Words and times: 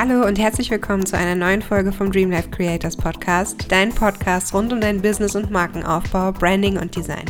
Hallo 0.00 0.24
und 0.24 0.38
herzlich 0.38 0.70
willkommen 0.70 1.04
zu 1.04 1.18
einer 1.18 1.34
neuen 1.34 1.60
Folge 1.60 1.90
vom 1.90 2.12
Dream 2.12 2.30
Life 2.30 2.50
Creators 2.50 2.96
Podcast, 2.96 3.66
dein 3.68 3.92
Podcast 3.92 4.54
rund 4.54 4.72
um 4.72 4.80
dein 4.80 5.02
Business 5.02 5.34
und 5.34 5.50
Markenaufbau, 5.50 6.30
Branding 6.30 6.78
und 6.78 6.94
Design. 6.94 7.24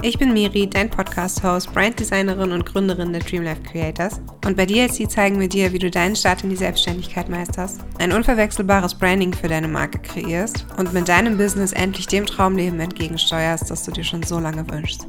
Ich 0.00 0.18
bin 0.18 0.32
Miri, 0.32 0.66
dein 0.66 0.88
Podcast-Host, 0.88 1.74
Branddesignerin 1.74 2.52
und 2.52 2.64
Gründerin 2.64 3.12
der 3.12 3.20
Dream 3.20 3.42
Life 3.42 3.60
Creators. 3.64 4.22
Und 4.46 4.56
bei 4.56 4.64
DLC 4.64 5.10
zeigen 5.10 5.38
wir 5.38 5.50
dir, 5.50 5.74
wie 5.74 5.78
du 5.78 5.90
deinen 5.90 6.16
Start 6.16 6.42
in 6.44 6.48
die 6.48 6.56
Selbstständigkeit 6.56 7.28
meisterst, 7.28 7.82
ein 7.98 8.10
unverwechselbares 8.10 8.94
Branding 8.94 9.34
für 9.34 9.48
deine 9.48 9.68
Marke 9.68 9.98
kreierst 9.98 10.64
und 10.78 10.94
mit 10.94 11.06
deinem 11.06 11.36
Business 11.36 11.72
endlich 11.74 12.06
dem 12.06 12.24
Traumleben 12.24 12.80
entgegensteuerst, 12.80 13.70
das 13.70 13.84
du 13.84 13.90
dir 13.90 14.04
schon 14.04 14.22
so 14.22 14.38
lange 14.40 14.66
wünschst. 14.70 15.06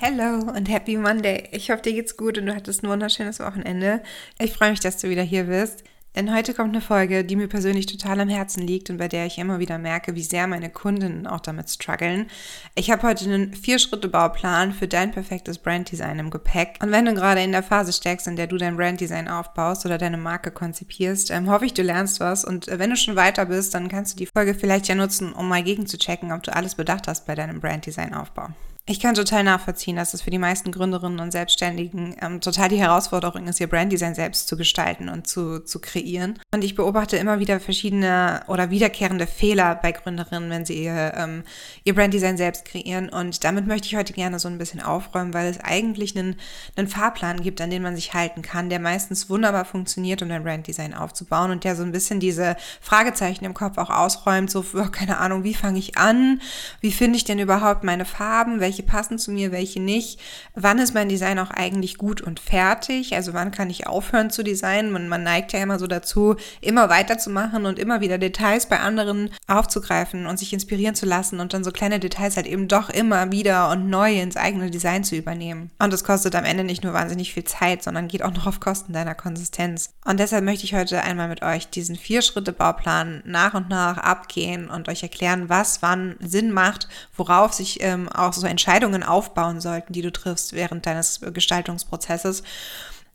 Hello 0.00 0.48
und 0.56 0.68
Happy 0.68 0.96
Monday. 0.96 1.48
Ich 1.50 1.72
hoffe, 1.72 1.82
dir 1.82 1.92
geht's 1.92 2.16
gut 2.16 2.38
und 2.38 2.46
du 2.46 2.54
hattest 2.54 2.84
ein 2.84 2.88
wunderschönes 2.88 3.40
Wochenende. 3.40 4.00
Ich 4.38 4.52
freue 4.52 4.70
mich, 4.70 4.78
dass 4.78 4.98
du 4.98 5.08
wieder 5.08 5.24
hier 5.24 5.44
bist. 5.44 5.82
Denn 6.14 6.32
heute 6.32 6.54
kommt 6.54 6.68
eine 6.68 6.80
Folge, 6.80 7.24
die 7.24 7.34
mir 7.34 7.48
persönlich 7.48 7.86
total 7.86 8.20
am 8.20 8.28
Herzen 8.28 8.64
liegt 8.64 8.90
und 8.90 8.98
bei 8.98 9.08
der 9.08 9.26
ich 9.26 9.38
immer 9.38 9.58
wieder 9.58 9.76
merke, 9.76 10.14
wie 10.14 10.22
sehr 10.22 10.46
meine 10.46 10.70
Kundinnen 10.70 11.26
auch 11.26 11.40
damit 11.40 11.68
strugglen. 11.68 12.28
Ich 12.76 12.92
habe 12.92 13.02
heute 13.08 13.24
einen 13.24 13.54
Vier-Schritte-Bauplan 13.54 14.72
für 14.72 14.86
dein 14.86 15.10
perfektes 15.10 15.58
Branddesign 15.58 16.20
im 16.20 16.30
Gepäck. 16.30 16.78
Und 16.80 16.92
wenn 16.92 17.04
du 17.04 17.14
gerade 17.14 17.42
in 17.42 17.50
der 17.50 17.64
Phase 17.64 17.92
steckst, 17.92 18.28
in 18.28 18.36
der 18.36 18.46
du 18.46 18.56
dein 18.56 18.76
Branddesign 18.76 19.26
aufbaust 19.26 19.84
oder 19.84 19.98
deine 19.98 20.16
Marke 20.16 20.52
konzipierst, 20.52 21.32
ähm, 21.32 21.50
hoffe 21.50 21.66
ich, 21.66 21.74
du 21.74 21.82
lernst 21.82 22.20
was. 22.20 22.44
Und 22.44 22.68
äh, 22.68 22.78
wenn 22.78 22.90
du 22.90 22.96
schon 22.96 23.16
weiter 23.16 23.46
bist, 23.46 23.74
dann 23.74 23.88
kannst 23.88 24.12
du 24.14 24.18
die 24.18 24.30
Folge 24.32 24.54
vielleicht 24.54 24.86
ja 24.86 24.94
nutzen, 24.94 25.32
um 25.32 25.48
mal 25.48 25.64
gegen 25.64 25.88
zu 25.88 25.98
checken, 25.98 26.30
ob 26.30 26.44
du 26.44 26.54
alles 26.54 26.76
bedacht 26.76 27.08
hast 27.08 27.26
bei 27.26 27.34
deinem 27.34 27.60
Branddesign-Aufbau. 27.60 28.50
Ich 28.90 29.00
kann 29.00 29.14
total 29.14 29.44
nachvollziehen, 29.44 29.96
dass 29.96 30.14
es 30.14 30.22
für 30.22 30.30
die 30.30 30.38
meisten 30.38 30.72
Gründerinnen 30.72 31.20
und 31.20 31.30
Selbstständigen 31.30 32.16
ähm, 32.22 32.40
total 32.40 32.70
die 32.70 32.78
Herausforderung 32.78 33.46
ist, 33.46 33.60
ihr 33.60 33.66
Branddesign 33.66 34.14
selbst 34.14 34.48
zu 34.48 34.56
gestalten 34.56 35.10
und 35.10 35.26
zu, 35.26 35.62
zu 35.62 35.78
kreieren. 35.78 36.38
Und 36.54 36.64
ich 36.64 36.74
beobachte 36.74 37.18
immer 37.18 37.38
wieder 37.38 37.60
verschiedene 37.60 38.40
oder 38.48 38.70
wiederkehrende 38.70 39.26
Fehler 39.26 39.74
bei 39.74 39.92
Gründerinnen, 39.92 40.48
wenn 40.48 40.64
sie 40.64 40.82
ihr, 40.82 41.12
ähm, 41.14 41.42
ihr 41.84 41.94
Branddesign 41.94 42.38
selbst 42.38 42.64
kreieren. 42.64 43.10
Und 43.10 43.44
damit 43.44 43.66
möchte 43.66 43.88
ich 43.88 43.94
heute 43.94 44.14
gerne 44.14 44.38
so 44.38 44.48
ein 44.48 44.56
bisschen 44.56 44.80
aufräumen, 44.80 45.34
weil 45.34 45.48
es 45.48 45.60
eigentlich 45.60 46.16
einen, 46.16 46.36
einen 46.76 46.88
Fahrplan 46.88 47.42
gibt, 47.42 47.60
an 47.60 47.68
den 47.68 47.82
man 47.82 47.94
sich 47.94 48.14
halten 48.14 48.40
kann, 48.40 48.70
der 48.70 48.80
meistens 48.80 49.28
wunderbar 49.28 49.66
funktioniert, 49.66 50.22
um 50.22 50.30
ein 50.30 50.44
Branddesign 50.44 50.94
aufzubauen 50.94 51.50
und 51.50 51.64
der 51.64 51.76
so 51.76 51.82
ein 51.82 51.92
bisschen 51.92 52.20
diese 52.20 52.56
Fragezeichen 52.80 53.44
im 53.44 53.52
Kopf 53.52 53.76
auch 53.76 53.90
ausräumt, 53.90 54.50
so, 54.50 54.64
oh, 54.72 54.88
keine 54.90 55.18
Ahnung, 55.18 55.44
wie 55.44 55.54
fange 55.54 55.78
ich 55.78 55.98
an? 55.98 56.40
Wie 56.80 56.92
finde 56.92 57.18
ich 57.18 57.24
denn 57.24 57.38
überhaupt 57.38 57.84
meine 57.84 58.06
Farben? 58.06 58.60
Welche 58.60 58.77
welche 58.78 58.82
passen 58.82 59.18
zu 59.18 59.32
mir, 59.32 59.50
welche 59.50 59.80
nicht. 59.80 60.20
Wann 60.54 60.78
ist 60.78 60.94
mein 60.94 61.08
Design 61.08 61.38
auch 61.40 61.50
eigentlich 61.50 61.98
gut 61.98 62.20
und 62.20 62.38
fertig? 62.38 63.14
Also 63.14 63.34
wann 63.34 63.50
kann 63.50 63.70
ich 63.70 63.88
aufhören 63.88 64.30
zu 64.30 64.44
designen? 64.44 64.92
Man, 64.92 65.08
man 65.08 65.24
neigt 65.24 65.52
ja 65.52 65.60
immer 65.60 65.78
so 65.80 65.88
dazu, 65.88 66.36
immer 66.60 66.88
weiterzumachen 66.88 67.66
und 67.66 67.78
immer 67.78 68.00
wieder 68.00 68.18
Details 68.18 68.66
bei 68.66 68.78
anderen 68.78 69.30
aufzugreifen 69.48 70.26
und 70.26 70.38
sich 70.38 70.52
inspirieren 70.52 70.94
zu 70.94 71.06
lassen 71.06 71.40
und 71.40 71.54
dann 71.54 71.64
so 71.64 71.72
kleine 71.72 71.98
Details 71.98 72.36
halt 72.36 72.46
eben 72.46 72.68
doch 72.68 72.88
immer 72.88 73.32
wieder 73.32 73.70
und 73.70 73.90
neu 73.90 74.20
ins 74.20 74.36
eigene 74.36 74.70
Design 74.70 75.02
zu 75.02 75.16
übernehmen. 75.16 75.70
Und 75.80 75.92
das 75.92 76.04
kostet 76.04 76.36
am 76.36 76.44
Ende 76.44 76.62
nicht 76.62 76.84
nur 76.84 76.92
wahnsinnig 76.92 77.34
viel 77.34 77.44
Zeit, 77.44 77.82
sondern 77.82 78.06
geht 78.06 78.22
auch 78.22 78.32
noch 78.32 78.46
auf 78.46 78.60
Kosten 78.60 78.92
deiner 78.92 79.16
Konsistenz. 79.16 79.90
Und 80.04 80.20
deshalb 80.20 80.44
möchte 80.44 80.64
ich 80.64 80.74
heute 80.74 81.02
einmal 81.02 81.28
mit 81.28 81.42
euch 81.42 81.68
diesen 81.68 81.96
Vier-Schritte-Bauplan 81.96 83.22
nach 83.24 83.54
und 83.54 83.68
nach 83.68 83.98
abgehen 83.98 84.70
und 84.70 84.88
euch 84.88 85.02
erklären, 85.02 85.48
was 85.48 85.82
wann 85.82 86.16
Sinn 86.20 86.52
macht, 86.52 86.88
worauf 87.16 87.52
sich 87.52 87.82
ähm, 87.82 88.08
auch 88.08 88.32
so 88.32 88.46
Entscheidungen 88.46 88.67
Entscheidungen 88.68 89.02
aufbauen 89.02 89.62
sollten, 89.62 89.94
die 89.94 90.02
du 90.02 90.12
triffst 90.12 90.52
während 90.52 90.84
deines 90.84 91.20
Gestaltungsprozesses. 91.32 92.42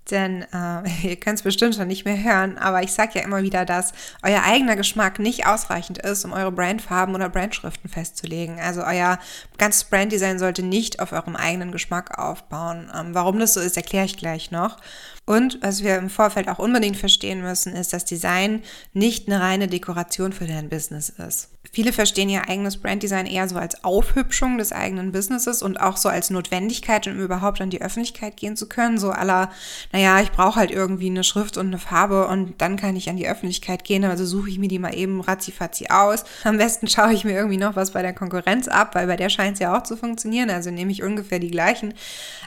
Denn 0.09 0.41
äh, 0.51 0.89
ihr 1.07 1.15
könnt 1.15 1.37
es 1.37 1.43
bestimmt 1.43 1.75
schon 1.75 1.87
nicht 1.87 2.05
mehr 2.05 2.21
hören, 2.23 2.57
aber 2.57 2.81
ich 2.81 2.91
sage 2.91 3.19
ja 3.19 3.21
immer 3.21 3.43
wieder, 3.43 3.63
dass 3.63 3.93
euer 4.23 4.41
eigener 4.43 4.75
Geschmack 4.75 5.19
nicht 5.19 5.45
ausreichend 5.45 5.99
ist, 5.99 6.25
um 6.25 6.33
eure 6.33 6.51
Brandfarben 6.51 7.13
oder 7.13 7.29
Brandschriften 7.29 7.87
festzulegen. 7.87 8.59
Also 8.59 8.81
euer 8.81 9.19
ganzes 9.59 9.83
Branddesign 9.83 10.39
sollte 10.39 10.63
nicht 10.63 10.99
auf 10.99 11.11
eurem 11.11 11.35
eigenen 11.35 11.71
Geschmack 11.71 12.17
aufbauen. 12.17 12.91
Ähm, 12.93 13.13
warum 13.13 13.37
das 13.37 13.53
so 13.53 13.59
ist, 13.59 13.77
erkläre 13.77 14.05
ich 14.05 14.17
gleich 14.17 14.49
noch. 14.49 14.77
Und 15.25 15.59
was 15.61 15.83
wir 15.83 15.97
im 15.97 16.09
Vorfeld 16.09 16.49
auch 16.49 16.57
unbedingt 16.57 16.97
verstehen 16.97 17.41
müssen, 17.41 17.75
ist, 17.75 17.93
dass 17.93 18.05
Design 18.05 18.63
nicht 18.93 19.27
eine 19.27 19.39
reine 19.39 19.67
Dekoration 19.67 20.33
für 20.33 20.47
dein 20.47 20.69
Business 20.69 21.09
ist. 21.09 21.49
Viele 21.71 21.93
verstehen 21.93 22.29
ihr 22.29 22.49
eigenes 22.49 22.77
Branddesign 22.77 23.25
eher 23.25 23.47
so 23.47 23.55
als 23.55 23.83
Aufhübschung 23.83 24.57
des 24.57 24.71
eigenen 24.73 25.11
Businesses 25.11 25.63
und 25.63 25.79
auch 25.79 25.97
so 25.97 26.09
als 26.09 26.29
Notwendigkeit, 26.29 27.07
um 27.07 27.19
überhaupt 27.19 27.61
an 27.61 27.69
die 27.69 27.81
Öffentlichkeit 27.81 28.37
gehen 28.37 28.55
zu 28.55 28.67
können. 28.67 28.97
So 28.99 29.11
aller, 29.11 29.49
naja, 29.91 30.19
ich 30.21 30.31
brauche 30.31 30.57
halt 30.57 30.71
irgendwie 30.71 31.09
eine 31.09 31.23
Schrift 31.23 31.57
und 31.57 31.67
eine 31.67 31.79
Farbe 31.79 32.27
und 32.27 32.61
dann 32.61 32.75
kann 32.75 32.95
ich 32.95 33.09
an 33.09 33.15
die 33.15 33.27
Öffentlichkeit 33.27 33.85
gehen. 33.85 34.03
Also 34.03 34.25
suche 34.25 34.49
ich 34.49 34.59
mir 34.59 34.67
die 34.67 34.77
mal 34.77 34.93
eben 34.93 35.21
ratzifatzi 35.21 35.87
aus. 35.89 36.25
Am 36.43 36.57
besten 36.57 36.87
schaue 36.87 37.13
ich 37.13 37.23
mir 37.23 37.31
irgendwie 37.31 37.57
noch 37.57 37.75
was 37.75 37.91
bei 37.91 38.01
der 38.01 38.13
Konkurrenz 38.13 38.67
ab, 38.67 38.93
weil 38.93 39.07
bei 39.07 39.15
der 39.15 39.29
scheint 39.29 39.53
es 39.53 39.59
ja 39.59 39.75
auch 39.75 39.83
zu 39.83 39.95
funktionieren. 39.95 40.49
Also 40.49 40.69
nehme 40.69 40.91
ich 40.91 41.01
ungefähr 41.01 41.39
die 41.39 41.49
gleichen. 41.49 41.93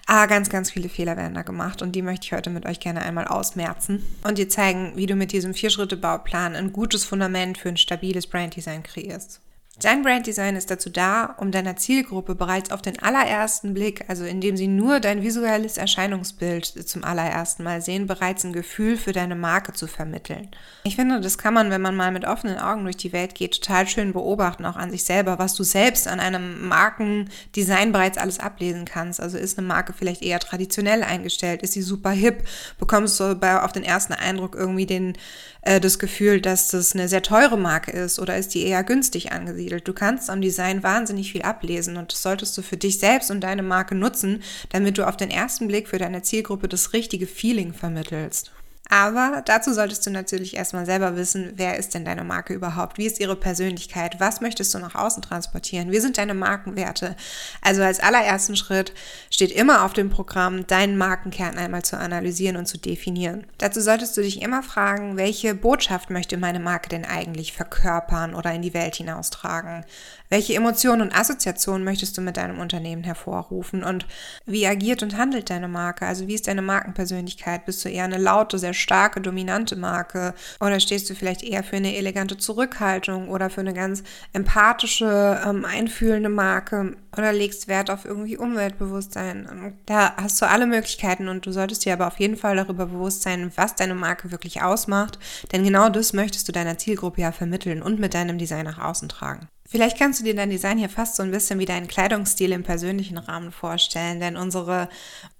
Aber 0.06 0.28
ganz, 0.28 0.50
ganz 0.50 0.70
viele 0.70 0.88
Fehler 0.88 1.16
werden 1.16 1.34
da 1.34 1.42
gemacht 1.42 1.82
und 1.82 1.96
die 1.96 2.02
möchte 2.02 2.26
ich 2.26 2.32
heute 2.32 2.50
mit 2.50 2.64
euch 2.64 2.78
gerne 2.78 3.02
einmal 3.02 3.26
ausmerzen 3.26 4.04
und 4.22 4.38
dir 4.38 4.48
zeigen, 4.48 4.92
wie 4.94 5.06
du 5.06 5.16
mit 5.16 5.32
diesem 5.32 5.52
Vier-Schritte-Bauplan 5.52 6.54
ein 6.54 6.72
gutes 6.72 7.04
Fundament 7.04 7.58
für 7.58 7.70
ein 7.70 7.76
stabiles 7.76 8.28
Branddesign 8.28 8.84
kreierst. 8.84 9.05
ist. 9.08 9.40
Dein 9.78 10.02
Branddesign 10.02 10.56
ist 10.56 10.70
dazu 10.70 10.88
da, 10.88 11.36
um 11.36 11.50
deiner 11.50 11.76
Zielgruppe 11.76 12.34
bereits 12.34 12.70
auf 12.70 12.80
den 12.80 12.98
allerersten 12.98 13.74
Blick, 13.74 14.06
also 14.08 14.24
indem 14.24 14.56
sie 14.56 14.68
nur 14.68 15.00
dein 15.00 15.22
visuelles 15.22 15.76
Erscheinungsbild 15.76 16.64
zum 16.88 17.04
allerersten 17.04 17.62
Mal 17.62 17.82
sehen, 17.82 18.06
bereits 18.06 18.42
ein 18.44 18.54
Gefühl 18.54 18.96
für 18.96 19.12
deine 19.12 19.34
Marke 19.36 19.74
zu 19.74 19.86
vermitteln. 19.86 20.48
Ich 20.84 20.96
finde, 20.96 21.20
das 21.20 21.36
kann 21.36 21.52
man, 21.52 21.70
wenn 21.70 21.82
man 21.82 21.94
mal 21.94 22.10
mit 22.10 22.24
offenen 22.24 22.58
Augen 22.58 22.84
durch 22.84 22.96
die 22.96 23.12
Welt 23.12 23.34
geht, 23.34 23.60
total 23.60 23.86
schön 23.86 24.14
beobachten, 24.14 24.64
auch 24.64 24.76
an 24.76 24.90
sich 24.90 25.04
selber, 25.04 25.38
was 25.38 25.54
du 25.54 25.62
selbst 25.62 26.08
an 26.08 26.20
einem 26.20 26.66
Markendesign 26.68 27.92
bereits 27.92 28.16
alles 28.16 28.40
ablesen 28.40 28.86
kannst. 28.86 29.20
Also 29.20 29.36
ist 29.36 29.58
eine 29.58 29.66
Marke 29.66 29.92
vielleicht 29.92 30.22
eher 30.22 30.40
traditionell 30.40 31.02
eingestellt, 31.02 31.62
ist 31.62 31.74
sie 31.74 31.82
super 31.82 32.12
hip, 32.12 32.44
bekommst 32.78 33.20
du 33.20 33.34
bei, 33.34 33.60
auf 33.60 33.72
den 33.72 33.84
ersten 33.84 34.14
Eindruck 34.14 34.54
irgendwie 34.54 34.86
den 34.86 35.18
äh, 35.60 35.80
das 35.80 35.98
Gefühl, 35.98 36.40
dass 36.40 36.68
das 36.68 36.94
eine 36.94 37.08
sehr 37.08 37.22
teure 37.22 37.58
Marke 37.58 37.90
ist 37.90 38.18
oder 38.18 38.38
ist 38.38 38.54
die 38.54 38.64
eher 38.64 38.82
günstig 38.82 39.32
angesiedelt. 39.32 39.65
Du 39.66 39.92
kannst 39.92 40.30
am 40.30 40.40
Design 40.40 40.82
wahnsinnig 40.82 41.32
viel 41.32 41.42
ablesen 41.42 41.96
und 41.96 42.12
das 42.12 42.22
solltest 42.22 42.56
du 42.56 42.62
für 42.62 42.76
dich 42.76 42.98
selbst 42.98 43.30
und 43.30 43.40
deine 43.40 43.62
Marke 43.62 43.94
nutzen, 43.94 44.42
damit 44.70 44.98
du 44.98 45.06
auf 45.06 45.16
den 45.16 45.30
ersten 45.30 45.68
Blick 45.68 45.88
für 45.88 45.98
deine 45.98 46.22
Zielgruppe 46.22 46.68
das 46.68 46.92
richtige 46.92 47.26
Feeling 47.26 47.72
vermittelst. 47.72 48.52
Aber 48.88 49.42
dazu 49.44 49.72
solltest 49.72 50.06
du 50.06 50.10
natürlich 50.10 50.56
erstmal 50.56 50.86
selber 50.86 51.16
wissen, 51.16 51.52
wer 51.56 51.76
ist 51.76 51.94
denn 51.94 52.04
deine 52.04 52.22
Marke 52.22 52.54
überhaupt? 52.54 52.98
Wie 52.98 53.06
ist 53.06 53.18
ihre 53.18 53.34
Persönlichkeit? 53.34 54.20
Was 54.20 54.40
möchtest 54.40 54.72
du 54.74 54.78
nach 54.78 54.94
außen 54.94 55.22
transportieren? 55.22 55.90
Wie 55.90 55.98
sind 55.98 56.18
deine 56.18 56.34
Markenwerte? 56.34 57.16
Also 57.62 57.82
als 57.82 57.98
allerersten 57.98 58.54
Schritt 58.54 58.92
steht 59.30 59.50
immer 59.50 59.84
auf 59.84 59.92
dem 59.92 60.08
Programm, 60.08 60.66
deinen 60.68 60.96
Markenkern 60.98 61.58
einmal 61.58 61.82
zu 61.82 61.98
analysieren 61.98 62.56
und 62.56 62.66
zu 62.66 62.78
definieren. 62.78 63.46
Dazu 63.58 63.80
solltest 63.80 64.16
du 64.16 64.22
dich 64.22 64.40
immer 64.40 64.62
fragen, 64.62 65.16
welche 65.16 65.54
Botschaft 65.54 66.10
möchte 66.10 66.36
meine 66.36 66.60
Marke 66.60 66.88
denn 66.88 67.04
eigentlich 67.04 67.52
verkörpern 67.52 68.34
oder 68.34 68.52
in 68.52 68.62
die 68.62 68.74
Welt 68.74 68.96
hinaustragen? 68.96 69.84
Welche 70.28 70.54
Emotionen 70.54 71.02
und 71.02 71.16
Assoziationen 71.16 71.84
möchtest 71.84 72.16
du 72.18 72.20
mit 72.20 72.36
deinem 72.36 72.58
Unternehmen 72.58 73.04
hervorrufen? 73.04 73.82
Und 73.82 74.06
wie 74.44 74.66
agiert 74.66 75.02
und 75.02 75.16
handelt 75.16 75.50
deine 75.50 75.68
Marke? 75.68 76.06
Also 76.06 76.26
wie 76.26 76.34
ist 76.34 76.46
deine 76.46 76.62
Markenpersönlichkeit? 76.62 77.64
Bist 77.64 77.84
du 77.84 77.88
eher 77.88 78.04
eine 78.04 78.18
laute, 78.18 78.58
sehr 78.58 78.74
starke, 78.76 79.20
dominante 79.20 79.76
Marke? 79.76 80.34
Oder 80.60 80.80
stehst 80.80 81.10
du 81.10 81.14
vielleicht 81.14 81.42
eher 81.42 81.64
für 81.64 81.76
eine 81.76 81.96
elegante 81.96 82.36
Zurückhaltung 82.36 83.28
oder 83.28 83.50
für 83.50 83.60
eine 83.60 83.74
ganz 83.74 84.02
empathische, 84.32 85.40
ähm, 85.44 85.64
einfühlende 85.64 86.28
Marke? 86.28 86.96
Oder 87.16 87.32
legst 87.32 87.68
Wert 87.68 87.90
auf 87.90 88.04
irgendwie 88.04 88.36
Umweltbewusstsein? 88.36 89.74
Da 89.86 90.14
hast 90.16 90.40
du 90.40 90.48
alle 90.48 90.66
Möglichkeiten 90.66 91.28
und 91.28 91.46
du 91.46 91.52
solltest 91.52 91.84
dir 91.84 91.94
aber 91.94 92.06
auf 92.06 92.20
jeden 92.20 92.36
Fall 92.36 92.56
darüber 92.56 92.86
bewusst 92.86 93.22
sein, 93.22 93.50
was 93.56 93.74
deine 93.74 93.94
Marke 93.94 94.30
wirklich 94.30 94.62
ausmacht. 94.62 95.18
Denn 95.52 95.64
genau 95.64 95.88
das 95.88 96.12
möchtest 96.12 96.46
du 96.48 96.52
deiner 96.52 96.78
Zielgruppe 96.78 97.22
ja 97.22 97.32
vermitteln 97.32 97.82
und 97.82 97.98
mit 97.98 98.14
deinem 98.14 98.38
Design 98.38 98.64
nach 98.64 98.78
außen 98.78 99.08
tragen. 99.08 99.48
Vielleicht 99.68 99.98
kannst 99.98 100.20
du 100.20 100.24
dir 100.24 100.34
dein 100.34 100.50
Design 100.50 100.78
hier 100.78 100.88
fast 100.88 101.16
so 101.16 101.22
ein 101.22 101.30
bisschen 101.30 101.58
wie 101.58 101.64
deinen 101.64 101.88
Kleidungsstil 101.88 102.52
im 102.52 102.62
persönlichen 102.62 103.18
Rahmen 103.18 103.50
vorstellen, 103.50 104.20
denn 104.20 104.36
unsere, 104.36 104.88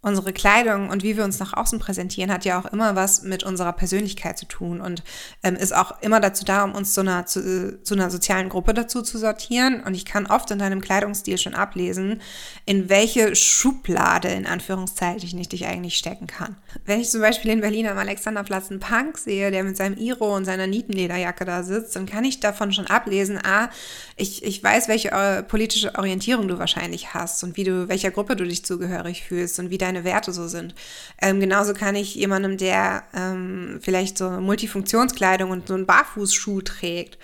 unsere 0.00 0.32
Kleidung 0.32 0.90
und 0.90 1.02
wie 1.02 1.16
wir 1.16 1.24
uns 1.24 1.38
nach 1.38 1.52
außen 1.52 1.78
präsentieren, 1.78 2.32
hat 2.32 2.44
ja 2.44 2.60
auch 2.60 2.66
immer 2.66 2.96
was 2.96 3.22
mit 3.22 3.44
unserer 3.44 3.72
Persönlichkeit 3.72 4.38
zu 4.38 4.46
tun 4.46 4.80
und 4.80 5.02
ähm, 5.42 5.54
ist 5.56 5.74
auch 5.74 6.00
immer 6.02 6.20
dazu 6.20 6.44
da, 6.44 6.64
um 6.64 6.74
uns 6.74 6.92
zu 6.92 7.02
einer, 7.02 7.26
zu, 7.26 7.80
zu 7.82 7.94
einer 7.94 8.10
sozialen 8.10 8.48
Gruppe 8.48 8.74
dazu 8.74 9.02
zu 9.02 9.18
sortieren. 9.18 9.82
Und 9.84 9.94
ich 9.94 10.04
kann 10.04 10.26
oft 10.26 10.50
in 10.50 10.58
deinem 10.58 10.80
Kleidungsstil 10.80 11.38
schon 11.38 11.54
ablesen, 11.54 12.20
in 12.64 12.88
welche 12.88 13.36
Schublade 13.36 14.28
in 14.28 14.46
Anführungszeichen 14.46 15.38
ich 15.38 15.48
dich 15.48 15.66
eigentlich 15.66 15.96
stecken 15.96 16.26
kann. 16.26 16.56
Wenn 16.84 17.00
ich 17.00 17.10
zum 17.10 17.20
Beispiel 17.20 17.50
in 17.52 17.60
Berlin 17.60 17.86
am 17.86 17.98
Alexanderplatz 17.98 18.70
einen 18.70 18.80
Punk 18.80 19.18
sehe, 19.18 19.50
der 19.50 19.64
mit 19.64 19.76
seinem 19.76 19.96
Iro 19.96 20.34
und 20.34 20.44
seiner 20.44 20.66
Nietenlederjacke 20.66 21.44
da 21.44 21.62
sitzt, 21.62 21.96
dann 21.96 22.06
kann 22.06 22.24
ich 22.24 22.40
davon 22.40 22.72
schon 22.72 22.86
ablesen, 22.86 23.38
ah, 23.44 23.68
Ich, 24.18 24.42
ich 24.42 24.62
weiß, 24.64 24.88
welche 24.88 25.10
äh, 25.10 25.42
politische 25.42 25.94
Orientierung 25.94 26.48
du 26.48 26.58
wahrscheinlich 26.58 27.12
hast 27.12 27.44
und 27.44 27.58
wie 27.58 27.64
du, 27.64 27.88
welcher 27.88 28.10
Gruppe 28.10 28.34
du 28.34 28.44
dich 28.44 28.64
zugehörig 28.64 29.24
fühlst 29.24 29.58
und 29.58 29.68
wie 29.68 29.76
deine 29.76 30.04
Werte 30.04 30.32
so 30.32 30.48
sind. 30.48 30.74
Ähm, 31.20 31.38
genauso 31.38 31.74
kann 31.74 31.94
ich 31.94 32.14
jemandem, 32.14 32.56
der 32.56 33.02
ähm, 33.14 33.78
vielleicht 33.82 34.16
so 34.16 34.30
Multifunktionskleidung 34.30 35.50
und 35.50 35.68
so 35.68 35.74
einen 35.74 35.84
Barfußschuh 35.84 36.62
trägt, 36.62 37.18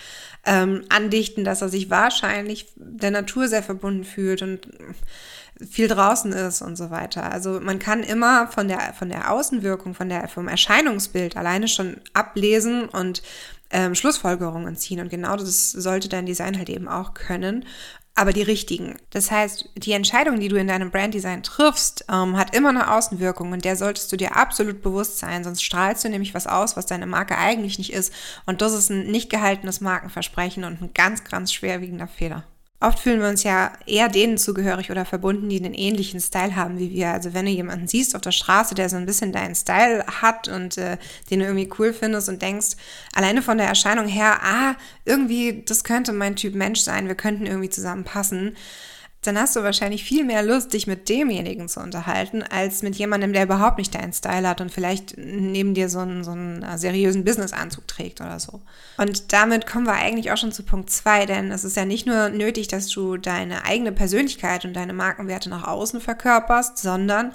ähm, 0.45 0.85
andichten, 0.91 1.45
dass 1.45 1.63
er 1.63 1.71
sich 1.71 1.89
wahrscheinlich 1.89 2.67
der 2.77 3.11
Natur 3.11 3.49
sehr 3.49 3.63
verbunden 3.63 4.05
fühlt 4.05 4.43
und 4.43 4.69
viel 5.71 5.89
draußen 5.89 6.33
ist 6.33 6.63
und 6.63 6.77
so 6.77 6.91
weiter. 6.91 7.31
Also 7.31 7.61
man 7.61 7.79
kann 7.79 8.03
immer 8.03 8.49
von 8.49 8.69
der, 8.69 8.93
von 8.99 9.09
der 9.09 9.31
Außenwirkung, 9.31 9.95
von 9.95 10.09
der, 10.09 10.29
vom 10.29 10.49
Erscheinungsbild 10.49 11.37
alleine 11.37 11.69
schon 11.69 11.97
ablesen 12.15 12.89
und 12.89 13.23
ähm, 13.73 13.95
Schlussfolgerungen 13.95 14.77
ziehen. 14.77 15.01
Und 15.01 15.11
genau 15.11 15.37
das 15.37 15.73
sollte 15.73 16.09
dein 16.09 16.27
Design 16.27 16.57
halt 16.57 16.71
eben 16.71 16.89
auch 16.89 17.15
können 17.15 17.65
aber 18.15 18.33
die 18.33 18.43
richtigen. 18.43 18.97
Das 19.11 19.31
heißt, 19.31 19.71
die 19.77 19.93
Entscheidung, 19.93 20.39
die 20.39 20.49
du 20.49 20.57
in 20.57 20.67
deinem 20.67 20.91
Branddesign 20.91 21.43
triffst, 21.43 22.05
ähm, 22.13 22.37
hat 22.37 22.55
immer 22.55 22.69
eine 22.69 22.93
Außenwirkung 22.93 23.53
und 23.53 23.65
der 23.65 23.77
solltest 23.77 24.13
du 24.13 24.17
dir 24.17 24.37
absolut 24.37 24.83
bewusst 24.83 25.19
sein, 25.19 25.45
sonst 25.45 25.63
strahlst 25.63 26.05
du 26.05 26.09
nämlich 26.11 26.35
was 26.35 26.47
aus, 26.47 26.77
was 26.77 26.87
deine 26.87 27.07
Marke 27.07 27.39
eigentlich 27.39 27.79
nicht 27.79 27.93
ist. 27.93 28.13
Und 28.45 28.61
das 28.61 28.75
ist 28.75 28.91
ein 28.91 29.07
nicht 29.07 29.31
gehaltenes 29.31 29.81
Markenversprechen 29.81 30.65
und 30.65 30.83
ein 30.83 30.91
ganz, 30.93 31.25
ganz 31.25 31.53
schwerwiegender 31.53 32.07
Fehler. 32.07 32.45
Oft 32.83 32.99
fühlen 32.99 33.21
wir 33.21 33.29
uns 33.29 33.45
ja 33.45 33.71
eher 33.87 34.09
denen 34.09 34.39
zugehörig 34.39 34.91
oder 34.91 35.05
verbunden, 35.05 35.49
die 35.49 35.63
einen 35.63 35.73
ähnlichen 35.73 36.19
Style 36.19 36.57
haben 36.57 36.81
wie 36.81 36.91
wir. 36.91 37.11
Also 37.11 37.33
wenn 37.33 37.45
du 37.45 37.53
jemanden 37.53 37.87
siehst 37.87 38.17
auf 38.17 38.23
der 38.23 38.33
Straße, 38.33 38.75
der 38.75 38.89
so 38.89 38.97
ein 38.97 39.07
bisschen 39.07 39.31
deinen 39.31 39.55
Style 39.55 40.05
hat 40.21 40.49
und 40.49 40.79
äh, 40.79 40.97
den 41.31 41.39
du 41.39 41.45
irgendwie 41.45 41.71
cool 41.79 41.93
findest 41.93 42.29
und 42.29 42.43
denkst, 42.43 42.71
alleine 43.15 43.41
von 43.41 43.57
der 43.57 43.69
Erscheinung 43.69 44.09
her, 44.09 44.41
ah, 44.43 44.75
irgendwie, 45.05 45.63
das 45.65 45.85
könnte 45.85 46.13
mein 46.13 46.35
Typ 46.35 46.57
Mensch 46.57 46.81
sein, 46.81 47.07
wir 47.07 47.15
könnten 47.15 47.47
irgendwie 47.47 47.71
zusammenpassen, 47.71 48.57
dann 49.23 49.39
hast 49.39 49.55
du 49.55 49.63
wahrscheinlich 49.63 50.03
viel 50.03 50.25
mehr 50.25 50.43
Lust, 50.43 50.73
dich 50.73 50.89
mit 50.89 51.09
demjenigen 51.09 51.69
zu 51.69 51.81
unterhalten, 51.81 52.43
als 52.43 52.83
mit 52.83 52.97
jemandem, 52.97 53.33
der 53.33 53.45
überhaupt 53.45 53.79
nicht 53.79 53.95
deinen 53.95 54.13
Style 54.13 54.49
hat 54.49 54.61
und 54.61 54.73
vielleicht 54.73 55.17
neben 55.17 55.75
dir 55.75 55.89
so 55.89 56.01
einen, 56.01 56.25
so 56.25 56.33
einen 56.33 56.63
äh, 56.63 56.77
seriösen 56.77 57.25
Businessanzug 57.25 57.87
trägt 57.87 58.21
oder 58.21 58.41
so. 58.41 58.61
Und 58.99 59.33
damit 59.33 59.67
kommen 59.67 59.87
wir 59.87 59.95
eigentlich 59.95 60.33
auch 60.33 60.37
schon 60.37 60.51
zu 60.51 60.65
Punkt 60.65 60.91
zwei, 60.91 61.25
denn 61.25 61.53
es 61.53 61.63
ist 61.63 61.77
ja 61.77 61.85
nicht 61.85 62.05
nur 62.05 62.31
nötig, 62.31 62.67
dass 62.67 62.89
du 62.89 63.17
deine 63.17 63.65
eigene 63.65 63.93
Persönlichkeit 63.93 64.65
und 64.65 64.75
deine 64.75 64.93
Markenwerte 64.93 65.49
nach 65.49 65.69
außen 65.69 66.01
verkörperst, 66.01 66.79
sondern 66.79 67.33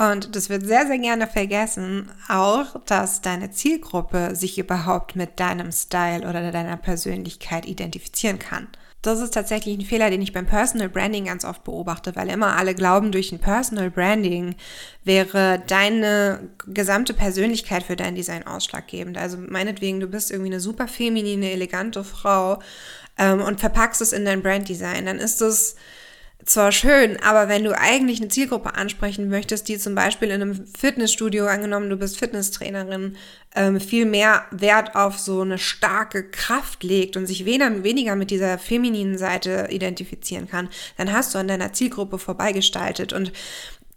und 0.00 0.36
das 0.36 0.48
wird 0.48 0.64
sehr, 0.64 0.86
sehr 0.86 1.00
gerne 1.00 1.26
vergessen, 1.26 2.08
auch, 2.28 2.80
dass 2.86 3.20
deine 3.20 3.50
Zielgruppe 3.50 4.36
sich 4.36 4.56
überhaupt 4.56 5.16
mit 5.16 5.40
deinem 5.40 5.72
Style 5.72 6.28
oder 6.28 6.52
deiner 6.52 6.76
Persönlichkeit 6.76 7.66
identifizieren 7.66 8.38
kann. 8.38 8.68
Das 9.00 9.20
ist 9.20 9.32
tatsächlich 9.32 9.78
ein 9.78 9.84
Fehler, 9.84 10.10
den 10.10 10.22
ich 10.22 10.32
beim 10.32 10.46
Personal 10.46 10.88
Branding 10.88 11.26
ganz 11.26 11.44
oft 11.44 11.62
beobachte, 11.62 12.16
weil 12.16 12.28
immer 12.28 12.56
alle 12.56 12.74
glauben, 12.74 13.12
durch 13.12 13.30
ein 13.30 13.38
Personal 13.38 13.90
Branding 13.90 14.56
wäre 15.04 15.62
deine 15.66 16.50
gesamte 16.66 17.14
Persönlichkeit 17.14 17.84
für 17.84 17.94
dein 17.94 18.16
Design 18.16 18.44
ausschlaggebend. 18.44 19.16
Also 19.16 19.38
meinetwegen, 19.38 20.00
du 20.00 20.08
bist 20.08 20.32
irgendwie 20.32 20.50
eine 20.50 20.60
super 20.60 20.88
feminine, 20.88 21.52
elegante 21.52 22.02
Frau 22.02 22.60
ähm, 23.16 23.40
und 23.40 23.60
verpackst 23.60 24.00
es 24.00 24.12
in 24.12 24.24
dein 24.24 24.42
Branddesign, 24.42 25.06
dann 25.06 25.18
ist 25.18 25.42
es 25.42 25.76
zwar 26.44 26.72
schön, 26.72 27.20
aber 27.22 27.48
wenn 27.48 27.64
du 27.64 27.76
eigentlich 27.76 28.20
eine 28.20 28.28
Zielgruppe 28.28 28.74
ansprechen 28.74 29.28
möchtest, 29.28 29.68
die 29.68 29.78
zum 29.78 29.94
Beispiel 29.94 30.28
in 30.28 30.40
einem 30.40 30.66
Fitnessstudio, 30.66 31.46
angenommen 31.46 31.90
du 31.90 31.96
bist 31.96 32.18
Fitnesstrainerin, 32.18 33.16
ähm, 33.54 33.80
viel 33.80 34.06
mehr 34.06 34.44
Wert 34.50 34.94
auf 34.94 35.18
so 35.18 35.42
eine 35.42 35.58
starke 35.58 36.30
Kraft 36.30 36.84
legt 36.84 37.16
und 37.16 37.26
sich 37.26 37.44
weniger, 37.44 37.82
weniger 37.82 38.16
mit 38.16 38.30
dieser 38.30 38.56
femininen 38.58 39.18
Seite 39.18 39.68
identifizieren 39.70 40.48
kann, 40.48 40.68
dann 40.96 41.12
hast 41.12 41.34
du 41.34 41.38
an 41.38 41.48
deiner 41.48 41.72
Zielgruppe 41.72 42.18
vorbeigestaltet 42.18 43.12
und 43.12 43.32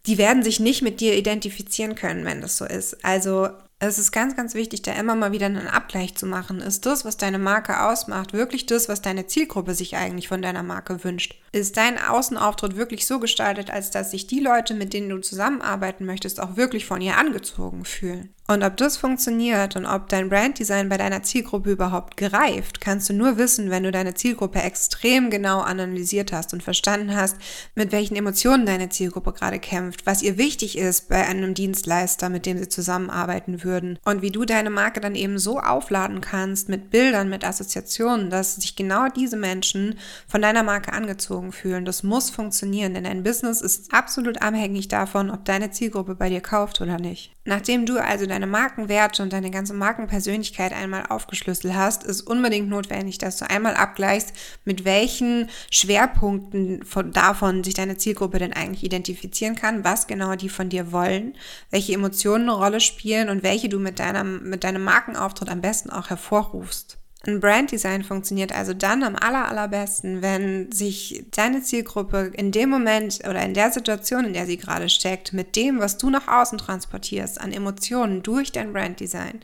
die 0.08 0.18
werden 0.18 0.42
sich 0.42 0.60
nicht 0.60 0.82
mit 0.82 1.00
dir 1.00 1.16
identifizieren 1.16 1.96
können, 1.96 2.26
wenn 2.26 2.42
das 2.42 2.58
so 2.58 2.66
ist. 2.66 3.06
Also 3.06 3.50
es 3.88 3.98
ist 3.98 4.12
ganz, 4.12 4.36
ganz 4.36 4.54
wichtig, 4.54 4.84
da 4.84 4.94
immer 4.94 5.16
mal 5.16 5.32
wieder 5.32 5.48
einen 5.48 5.68
Abgleich 5.68 6.16
zu 6.16 6.28
machen. 6.28 6.62
Ist 6.62 6.86
das, 6.86 7.04
was 7.04 7.18
deine 7.18 7.40
Marke 7.40 7.84
ausmacht, 7.84 8.32
wirklich 8.32 8.68
das, 8.68 8.88
was 8.88 9.02
deine 9.02 9.26
Zielgruppe 9.26 9.74
sich 9.74 9.96
eigentlich 9.96 10.28
von 10.28 10.44
deiner 10.44 10.62
Marke 10.62 11.04
wünscht? 11.04 11.42
Ist 11.52 11.78
dein 11.78 11.98
Außenauftritt 11.98 12.76
wirklich 12.76 13.08
so 13.08 13.20
gestaltet, 13.20 13.72
als 13.72 13.90
dass 13.90 14.12
sich 14.12 14.28
die 14.28 14.40
Leute, 14.40 14.76
mit 14.76 14.94
denen 14.94 15.10
du 15.10 15.18
zusammenarbeiten 15.18 16.06
möchtest, 16.06 16.40
auch 16.40 16.58
wirklich 16.58 16.86
von 16.86 17.02
ihr 17.02 17.18
angezogen 17.18 17.84
fühlen? 17.84 18.30
Und 18.52 18.64
ob 18.64 18.76
das 18.76 18.98
funktioniert 18.98 19.78
und 19.78 19.86
ob 19.86 20.10
dein 20.10 20.28
Branddesign 20.28 20.90
bei 20.90 20.98
deiner 20.98 21.24
Zielgruppe 21.24 21.72
überhaupt 21.72 22.18
greift, 22.18 22.82
kannst 22.82 23.08
du 23.08 23.14
nur 23.14 23.38
wissen, 23.38 23.70
wenn 23.70 23.84
du 23.84 23.92
deine 23.92 24.14
Zielgruppe 24.14 24.62
extrem 24.62 25.30
genau 25.30 25.62
analysiert 25.62 26.34
hast 26.34 26.52
und 26.54 26.62
verstanden 26.62 27.16
hast, 27.16 27.38
mit 27.76 27.94
welchen 27.94 28.18
Emotionen 28.18 28.66
deine 28.66 28.90
Zielgruppe 28.90 29.32
gerade 29.32 29.58
kämpft, 29.58 30.06
was 30.06 30.22
ihr 30.22 30.38
wichtig 30.38 30.78
ist 30.78 31.08
bei 31.08 31.26
einem 31.26 31.54
Dienstleister, 31.54 32.28
mit 32.28 32.46
dem 32.46 32.58
sie 32.58 32.68
zusammenarbeiten 32.68 33.64
würden 33.64 33.98
und 34.04 34.22
wie 34.22 34.32
du 34.32 34.44
deine 34.44 34.70
Marke 34.70 35.00
dann 35.00 35.16
eben 35.16 35.40
so 35.40 35.62
aufladen 35.62 36.20
kannst 36.20 36.68
mit 36.68 36.90
Bildern, 36.90 37.30
mit 37.30 37.46
Assoziationen, 37.46 38.30
dass 38.30 38.56
sich 38.56 38.76
genau 38.76 39.08
diese 39.08 39.38
Menschen 39.38 39.98
von 40.28 40.42
deiner 40.42 40.64
Marke 40.64 40.92
angezogen 40.92 41.54
fühlen. 41.54 41.86
Das 41.86 42.04
muss 42.04 42.30
funktionieren, 42.30 42.96
denn 42.96 43.06
ein 43.06 43.24
Business 43.24 43.62
ist 43.62 43.94
absolut 43.94 44.42
abhängig 44.42 44.90
davon, 44.90 45.30
ob 45.30 45.46
deine 45.46 45.72
Zielgruppe 45.72 46.16
bei 46.16 46.28
dir 46.28 46.42
kauft 46.42 46.82
oder 46.82 47.00
nicht. 47.00 47.32
Nachdem 47.44 47.88
du 47.88 47.98
also 47.98 48.28
deine 48.42 48.52
Markenwerte 48.52 49.22
und 49.22 49.34
deine 49.34 49.52
ganze 49.52 49.74
Markenpersönlichkeit 49.74 50.74
einmal 50.74 51.06
aufgeschlüsselt 51.08 51.76
hast, 51.76 52.04
ist 52.04 52.22
unbedingt 52.22 52.70
notwendig, 52.70 53.20
dass 53.20 53.38
du 53.38 53.48
einmal 53.48 53.76
abgleichst, 53.76 54.34
mit 54.66 54.84
welchen 54.84 55.48
Schwerpunkten 55.70 56.84
von, 56.84 57.12
davon 57.12 57.64
sich 57.64 57.76
deine 57.76 57.98
Zielgruppe 57.98 58.40
denn 58.40 58.54
eigentlich 58.54 58.84
identifizieren 58.84 59.56
kann, 59.56 59.84
was 59.84 60.08
genau 60.08 60.36
die 60.36 60.50
von 60.50 60.70
dir 60.70 60.92
wollen, 60.92 61.36
welche 61.70 61.94
Emotionen 61.94 62.50
eine 62.50 62.58
Rolle 62.58 62.80
spielen 62.80 63.30
und 63.30 63.44
welche 63.44 63.70
du 63.70 63.78
mit, 63.78 64.00
deinem 64.00 64.50
mit 64.50 64.64
deinem 64.64 64.84
Markenauftritt 64.84 65.50
am 65.50 65.62
besten 65.62 65.92
auch 65.92 66.10
hervorrufst. 66.10 67.01
Ein 67.24 67.40
Branddesign 67.40 68.04
funktioniert 68.04 68.52
also 68.52 68.74
dann 68.74 69.04
am 69.04 69.16
aller, 69.16 69.48
allerbesten, 69.48 70.24
wenn 70.24 70.72
sich 70.72 71.24
deine 71.30 71.62
Zielgruppe 71.62 72.32
in 72.34 72.52
dem 72.52 72.70
Moment 72.72 73.20
oder 73.30 73.44
in 73.44 73.54
der 73.54 73.72
Situation, 73.72 74.26
in 74.26 74.34
der 74.34 74.48
sie 74.48 74.58
gerade 74.58 74.90
steckt, 74.90 75.32
mit 75.32 75.56
dem, 75.56 75.80
was 75.80 76.00
du 76.00 76.10
nach 76.10 76.28
außen 76.28 76.58
transportierst, 76.58 77.40
an 77.40 77.52
Emotionen 77.52 78.24
durch 78.24 78.52
dein 78.52 78.74
Branddesign 78.74 79.42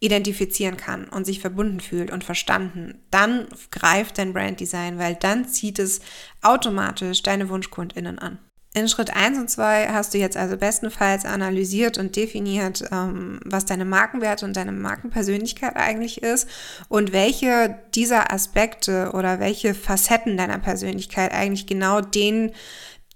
identifizieren 0.00 0.76
kann 0.76 1.04
und 1.08 1.24
sich 1.24 1.38
verbunden 1.38 1.78
fühlt 1.78 2.10
und 2.10 2.24
verstanden. 2.24 3.00
Dann 3.12 3.46
greift 3.70 4.18
dein 4.18 4.32
Branddesign, 4.32 4.98
weil 4.98 5.14
dann 5.14 5.46
zieht 5.46 5.78
es 5.78 6.00
automatisch 6.42 7.22
deine 7.22 7.48
WunschkundInnen 7.48 8.18
an. 8.18 8.38
In 8.72 8.88
Schritt 8.88 9.16
1 9.16 9.36
und 9.36 9.50
2 9.50 9.88
hast 9.88 10.14
du 10.14 10.18
jetzt 10.18 10.36
also 10.36 10.56
bestenfalls 10.56 11.24
analysiert 11.24 11.98
und 11.98 12.14
definiert, 12.14 12.84
ähm, 12.92 13.40
was 13.44 13.64
deine 13.64 13.84
Markenwerte 13.84 14.44
und 14.44 14.56
deine 14.56 14.70
Markenpersönlichkeit 14.70 15.74
eigentlich 15.74 16.22
ist 16.22 16.48
und 16.88 17.12
welche 17.12 17.80
dieser 17.96 18.32
Aspekte 18.32 19.10
oder 19.12 19.40
welche 19.40 19.74
Facetten 19.74 20.36
deiner 20.36 20.58
Persönlichkeit 20.58 21.32
eigentlich 21.32 21.66
genau 21.66 22.00
den, 22.00 22.52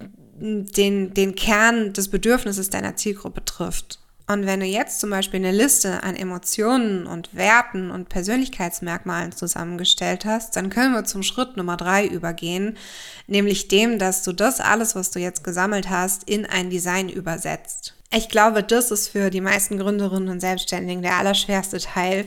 den, 0.01 1.15
den 1.15 1.35
Kern 1.37 1.93
des 1.93 2.09
Bedürfnisses 2.09 2.71
deiner 2.71 2.97
Zielgruppe 2.97 3.45
trifft. 3.45 4.01
Und 4.27 4.47
wenn 4.47 4.61
du 4.61 4.67
jetzt 4.67 5.01
zum 5.01 5.11
Beispiel 5.11 5.41
eine 5.41 5.53
Liste 5.53 6.03
an 6.03 6.17
Emotionen 6.17 7.07
und 7.07 7.35
Werten 7.35 7.91
und 7.91 8.09
Persönlichkeitsmerkmalen 8.09 9.33
zusammengestellt 9.33 10.25
hast, 10.25 10.57
dann 10.57 10.71
können 10.71 10.95
wir 10.95 11.05
zum 11.05 11.23
Schritt 11.23 11.59
Nummer 11.59 11.77
drei 11.77 12.07
übergehen, 12.07 12.79
nämlich 13.27 13.69
dem, 13.69 13.99
dass 13.99 14.23
du 14.23 14.33
das 14.33 14.61
alles, 14.61 14.95
was 14.95 15.11
du 15.11 15.19
jetzt 15.19 15.45
gesammelt 15.45 15.91
hast, 15.91 16.25
in 16.25 16.47
ein 16.47 16.71
Design 16.71 17.11
übersetzt. 17.11 17.95
Ich 18.11 18.31
glaube, 18.31 18.63
das 18.63 18.91
ist 18.91 19.09
für 19.09 19.29
die 19.29 19.43
meisten 19.43 19.77
Gründerinnen 19.77 20.31
und 20.31 20.41
Selbstständigen 20.41 21.03
der 21.03 21.19
allerschwerste 21.19 21.79
Teil, 21.79 22.25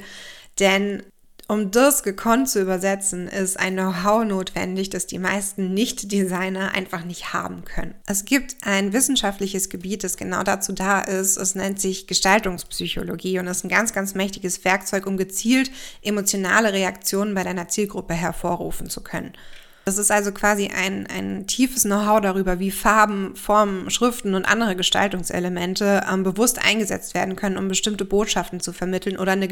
denn 0.59 1.01
um 1.49 1.71
das 1.71 2.03
gekonnt 2.03 2.49
zu 2.49 2.61
übersetzen, 2.61 3.29
ist 3.29 3.57
ein 3.57 3.75
Know-how 3.75 4.25
notwendig, 4.25 4.89
das 4.89 5.07
die 5.07 5.17
meisten 5.17 5.73
Nicht-Designer 5.73 6.73
einfach 6.73 7.05
nicht 7.05 7.31
haben 7.31 7.63
können. 7.63 7.95
Es 8.05 8.25
gibt 8.25 8.57
ein 8.63 8.91
wissenschaftliches 8.91 9.69
Gebiet, 9.69 10.03
das 10.03 10.17
genau 10.17 10.43
dazu 10.43 10.73
da 10.73 10.99
ist. 10.99 11.37
Es 11.37 11.55
nennt 11.55 11.79
sich 11.79 12.05
Gestaltungspsychologie 12.05 13.39
und 13.39 13.47
ist 13.47 13.63
ein 13.63 13.69
ganz, 13.69 13.93
ganz 13.93 14.13
mächtiges 14.13 14.65
Werkzeug, 14.65 15.07
um 15.07 15.15
gezielt 15.15 15.71
emotionale 16.01 16.73
Reaktionen 16.73 17.33
bei 17.33 17.43
deiner 17.43 17.69
Zielgruppe 17.69 18.13
hervorrufen 18.13 18.89
zu 18.89 19.01
können. 19.01 19.31
Das 19.87 19.97
ist 19.97 20.11
also 20.11 20.33
quasi 20.33 20.67
ein, 20.67 21.07
ein 21.07 21.47
tiefes 21.47 21.83
Know-how 21.83 22.19
darüber, 22.19 22.59
wie 22.59 22.71
Farben, 22.71 23.37
Formen, 23.37 23.89
Schriften 23.89 24.35
und 24.35 24.43
andere 24.43 24.75
Gestaltungselemente 24.75 26.03
ähm, 26.11 26.23
bewusst 26.23 26.59
eingesetzt 26.61 27.13
werden 27.13 27.37
können, 27.37 27.55
um 27.55 27.69
bestimmte 27.69 28.03
Botschaften 28.03 28.59
zu 28.59 28.73
vermitteln 28.73 29.15
oder 29.15 29.31
eine 29.31 29.47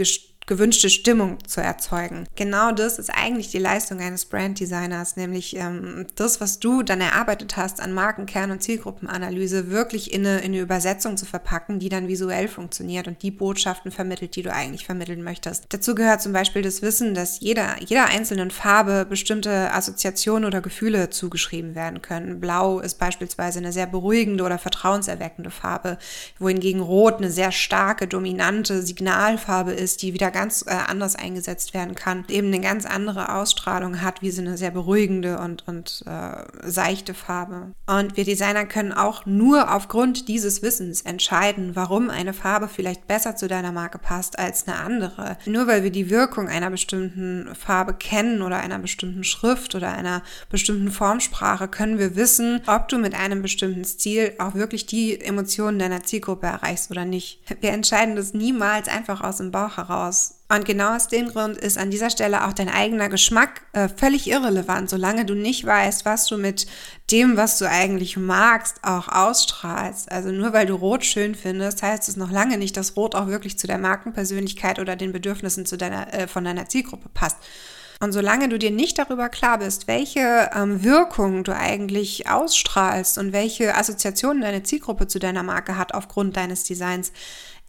gewünschte 0.45 0.89
Stimmung 0.89 1.37
zu 1.47 1.61
erzeugen. 1.61 2.25
Genau 2.35 2.71
das 2.71 2.99
ist 2.99 3.09
eigentlich 3.09 3.49
die 3.49 3.57
Leistung 3.57 3.99
eines 3.99 4.25
Branddesigners, 4.25 5.15
nämlich 5.15 5.55
ähm, 5.55 6.05
das, 6.15 6.39
was 6.39 6.59
du 6.59 6.83
dann 6.83 7.01
erarbeitet 7.01 7.57
hast 7.57 7.81
an 7.81 7.93
Markenkern- 7.93 8.51
und 8.51 8.61
Zielgruppenanalyse, 8.61 9.71
wirklich 9.71 10.13
in 10.13 10.25
eine, 10.25 10.39
in 10.39 10.45
eine 10.45 10.59
Übersetzung 10.59 11.17
zu 11.17 11.25
verpacken, 11.25 11.79
die 11.79 11.89
dann 11.89 12.07
visuell 12.07 12.47
funktioniert 12.47 13.07
und 13.07 13.23
die 13.23 13.31
Botschaften 13.31 13.91
vermittelt, 13.91 14.35
die 14.35 14.43
du 14.43 14.53
eigentlich 14.53 14.85
vermitteln 14.85 15.23
möchtest. 15.23 15.65
Dazu 15.69 15.95
gehört 15.95 16.21
zum 16.21 16.33
Beispiel 16.33 16.61
das 16.61 16.81
Wissen, 16.81 17.15
dass 17.15 17.39
jeder, 17.39 17.81
jeder 17.83 18.05
einzelnen 18.05 18.51
Farbe 18.51 19.05
bestimmte 19.09 19.71
Assoziationen 19.73 20.45
oder 20.45 20.61
Gefühle 20.61 21.09
zugeschrieben 21.09 21.73
werden 21.73 22.01
können. 22.01 22.39
Blau 22.39 22.79
ist 22.79 22.99
beispielsweise 22.99 23.59
eine 23.59 23.71
sehr 23.71 23.87
beruhigende 23.87 24.43
oder 24.43 24.59
vertrauenserweckende 24.59 25.49
Farbe, 25.49 25.97
wohingegen 26.37 26.81
Rot 26.81 27.17
eine 27.17 27.31
sehr 27.31 27.51
starke, 27.51 28.07
dominante 28.07 28.83
Signalfarbe 28.83 29.71
ist, 29.71 30.03
die 30.03 30.13
wieder 30.13 30.34
ganz 30.35 30.65
äh, 30.67 30.71
anders 30.71 31.15
eingesetzt 31.15 31.73
werden 31.73 31.95
kann, 31.95 32.25
eben 32.27 32.47
eine 32.47 32.59
ganz 32.59 32.85
andere 32.85 33.33
Ausstrahlung 33.33 34.01
hat, 34.01 34.21
wie 34.21 34.31
so 34.31 34.41
eine 34.41 34.57
sehr 34.57 34.71
beruhigende 34.71 35.39
und, 35.39 35.65
und 35.65 36.03
äh, 36.05 36.69
seichte 36.69 37.13
Farbe. 37.13 37.71
Und 37.87 38.17
wir 38.17 38.25
Designer 38.25 38.65
können 38.65 38.91
auch 38.91 39.25
nur 39.25 39.73
aufgrund 39.73 40.27
dieses 40.27 40.61
Wissens 40.61 41.03
entscheiden, 41.03 41.77
warum 41.77 42.09
eine 42.09 42.33
Farbe 42.33 42.67
vielleicht 42.67 43.07
besser 43.07 43.37
zu 43.37 43.47
deiner 43.47 43.71
Marke 43.71 43.97
passt 43.97 44.37
als 44.37 44.67
eine 44.67 44.75
andere. 44.75 45.37
Nur 45.45 45.67
weil 45.67 45.83
wir 45.83 45.91
die 45.91 46.09
Wirkung 46.09 46.49
einer 46.49 46.69
bestimmten 46.69 47.55
Farbe 47.55 47.93
kennen 47.93 48.41
oder 48.41 48.57
einer 48.57 48.79
bestimmten 48.79 49.23
Schrift 49.23 49.73
oder 49.73 49.93
einer 49.93 50.21
bestimmten 50.49 50.91
Formsprache, 50.91 51.69
können 51.69 51.97
wir 51.97 52.17
wissen, 52.17 52.61
ob 52.67 52.89
du 52.89 52.97
mit 52.97 53.15
einem 53.15 53.41
bestimmten 53.41 53.85
Stil 53.85 54.33
auch 54.39 54.53
wirklich 54.53 54.85
die 54.85 55.17
Emotionen 55.21 55.79
deiner 55.79 56.03
Zielgruppe 56.03 56.47
erreichst 56.47 56.91
oder 56.91 57.05
nicht. 57.05 57.39
Wir 57.61 57.71
entscheiden 57.71 58.17
das 58.17 58.33
niemals 58.33 58.89
einfach 58.89 59.21
aus 59.21 59.37
dem 59.37 59.51
Bauch 59.51 59.77
heraus 59.77 60.24
und 60.47 60.63
genau 60.63 60.95
aus 60.95 61.07
dem 61.07 61.29
Grund 61.29 61.57
ist 61.57 61.77
an 61.77 61.89
dieser 61.89 62.11
Stelle 62.11 62.45
auch 62.45 62.53
dein 62.53 62.69
eigener 62.69 63.09
Geschmack 63.09 63.61
äh, 63.73 63.89
völlig 63.89 64.29
irrelevant, 64.29 64.89
solange 64.91 65.25
du 65.25 65.33
nicht 65.33 65.65
weißt, 65.65 66.05
was 66.05 66.27
du 66.27 66.37
mit 66.37 66.67
dem, 67.11 67.35
was 67.35 67.57
du 67.57 67.67
eigentlich 67.67 68.15
magst, 68.15 68.83
auch 68.83 69.07
ausstrahlst. 69.07 70.11
Also 70.11 70.29
nur 70.31 70.53
weil 70.53 70.67
du 70.67 70.75
Rot 70.75 71.03
schön 71.03 71.33
findest, 71.33 71.81
heißt 71.81 72.07
es 72.09 72.15
noch 72.15 72.29
lange 72.29 72.59
nicht, 72.59 72.77
dass 72.77 72.95
Rot 72.95 73.15
auch 73.15 73.27
wirklich 73.27 73.57
zu 73.57 73.65
der 73.65 73.79
Markenpersönlichkeit 73.79 74.77
oder 74.77 74.95
den 74.95 75.13
Bedürfnissen 75.13 75.65
zu 75.65 75.77
deiner, 75.77 76.13
äh, 76.13 76.27
von 76.27 76.43
deiner 76.43 76.69
Zielgruppe 76.69 77.09
passt. 77.11 77.37
Und 78.01 78.11
solange 78.11 78.49
du 78.49 78.59
dir 78.59 78.71
nicht 78.71 78.99
darüber 78.99 79.29
klar 79.29 79.59
bist, 79.59 79.87
welche 79.87 80.49
ähm, 80.53 80.83
Wirkung 80.83 81.43
du 81.43 81.55
eigentlich 81.55 82.29
ausstrahlst 82.29 83.17
und 83.17 83.31
welche 83.31 83.75
Assoziationen 83.75 84.41
deine 84.41 84.63
Zielgruppe 84.63 85.07
zu 85.07 85.17
deiner 85.17 85.43
Marke 85.43 85.77
hat 85.77 85.93
aufgrund 85.93 86.35
deines 86.35 86.65
Designs, 86.65 87.13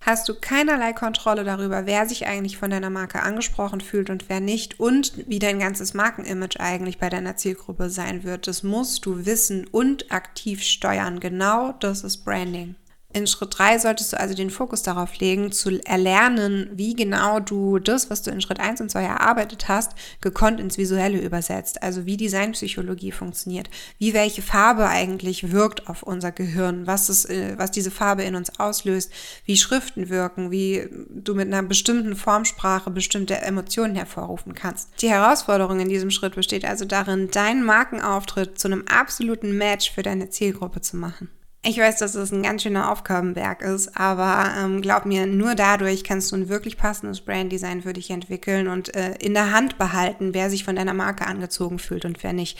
hast 0.01 0.29
du 0.29 0.35
keinerlei 0.35 0.93
Kontrolle 0.93 1.45
darüber, 1.45 1.87
wer 1.87 2.09
sich 2.09 2.27
eigentlich 2.27 2.57
von 2.57 2.71
deiner 2.71 2.91
Marke 2.91 3.23
angesprochen 3.23 3.81
fühlt 3.81 4.11
und 4.11 4.29
wer 4.29 4.41
nicht 4.41 4.79
und 4.79 5.29
wie 5.29 5.39
dein 5.39 5.59
ganzes 5.59 5.95
Markenimage 5.95 6.61
eigentlich 6.61 6.99
bei 6.99 7.09
deiner 7.09 7.37
Zielgruppe 7.37 7.91
sein 7.91 8.23
wird. 8.23 8.47
Das 8.47 8.63
musst 8.63 9.05
du 9.07 9.27
wissen 9.27 9.67
und 9.67 10.13
aktiv 10.13 10.63
steuern. 10.63 11.21
Genau 11.21 11.73
das 11.81 12.05
ist 12.05 12.25
Branding. 12.25 12.77
In 13.17 13.27
Schritt 13.27 13.59
3 13.59 13.79
solltest 13.79 14.13
du 14.13 14.21
also 14.21 14.35
den 14.35 14.51
Fokus 14.51 14.83
darauf 14.83 15.17
legen, 15.21 15.51
zu 15.51 15.83
erlernen, 15.87 16.69
wie 16.75 16.95
genau 16.95 17.41
du 17.41 17.79
das, 17.79 18.11
was 18.11 18.21
du 18.21 18.31
in 18.31 18.43
Schritt 18.43 18.61
1 18.61 18.83
und 18.83 18.91
2 18.91 19.05
erarbeitet 19.05 19.69
hast, 19.69 19.93
gekonnt 20.21 20.61
ins 20.61 20.77
Visuelle 20.77 21.19
übersetzt. 21.19 21.83
Also 21.83 22.05
wie 22.05 22.19
Designpsychologie 22.19 23.13
funktioniert, 23.13 23.71
wie 23.99 24.13
welche 24.13 24.43
Farbe 24.43 24.87
eigentlich 24.87 25.51
wirkt 25.51 25.89
auf 25.89 26.03
unser 26.03 26.31
Gehirn, 26.31 26.87
was, 26.87 27.09
es, 27.09 27.25
äh, 27.25 27.55
was 27.57 27.71
diese 27.71 27.91
Farbe 27.91 28.23
in 28.23 28.35
uns 28.35 28.61
auslöst, 28.61 29.11
wie 29.47 29.57
Schriften 29.57 30.11
wirken, 30.11 30.51
wie 30.51 30.87
du 31.09 31.35
mit 31.35 31.47
einer 31.47 31.63
bestimmten 31.63 32.17
Formsprache 32.17 32.91
bestimmte 32.91 33.39
Emotionen 33.39 33.95
hervorrufen 33.95 34.55
kannst. 34.55 34.91
Die 35.01 35.09
Herausforderung 35.09 35.81
in 35.81 35.89
diesem 35.89 36.11
Schritt 36.11 36.35
besteht 36.35 36.67
also 36.67 36.85
darin, 36.85 37.31
deinen 37.31 37.65
Markenauftritt 37.65 38.59
zu 38.59 38.69
einem 38.69 38.85
absoluten 38.87 39.57
Match 39.57 39.91
für 39.91 40.03
deine 40.03 40.29
Zielgruppe 40.29 40.83
zu 40.83 40.99
machen. 40.99 41.31
Ich 41.69 41.79
weiß, 41.79 41.97
dass 41.97 42.15
es 42.15 42.31
ein 42.31 42.45
ganz 42.45 42.63
schöner 42.63 42.93
Aufgabenberg 42.93 43.61
ist, 43.61 43.97
aber 43.99 44.55
ähm, 44.57 44.83
glaub 44.83 45.05
mir, 45.05 45.27
nur 45.27 45.57
dadurch 45.57 46.05
kannst 46.05 46.31
du 46.31 46.37
ein 46.37 46.49
wirklich 46.49 46.77
passendes 46.77 47.23
Branddesign 47.23 47.83
für 47.83 47.93
dich 47.93 48.11
entwickeln 48.11 48.69
und 48.69 48.95
äh, 48.95 49.17
in 49.17 49.35
der 49.35 49.51
Hand 49.51 49.77
behalten, 49.77 50.33
wer 50.33 50.49
sich 50.49 50.63
von 50.63 50.77
deiner 50.77 50.95
Marke 50.95 51.27
angezogen 51.27 51.81
fühlt 51.81 52.05
und 52.05 52.23
wer 52.23 52.33
nicht. 52.33 52.57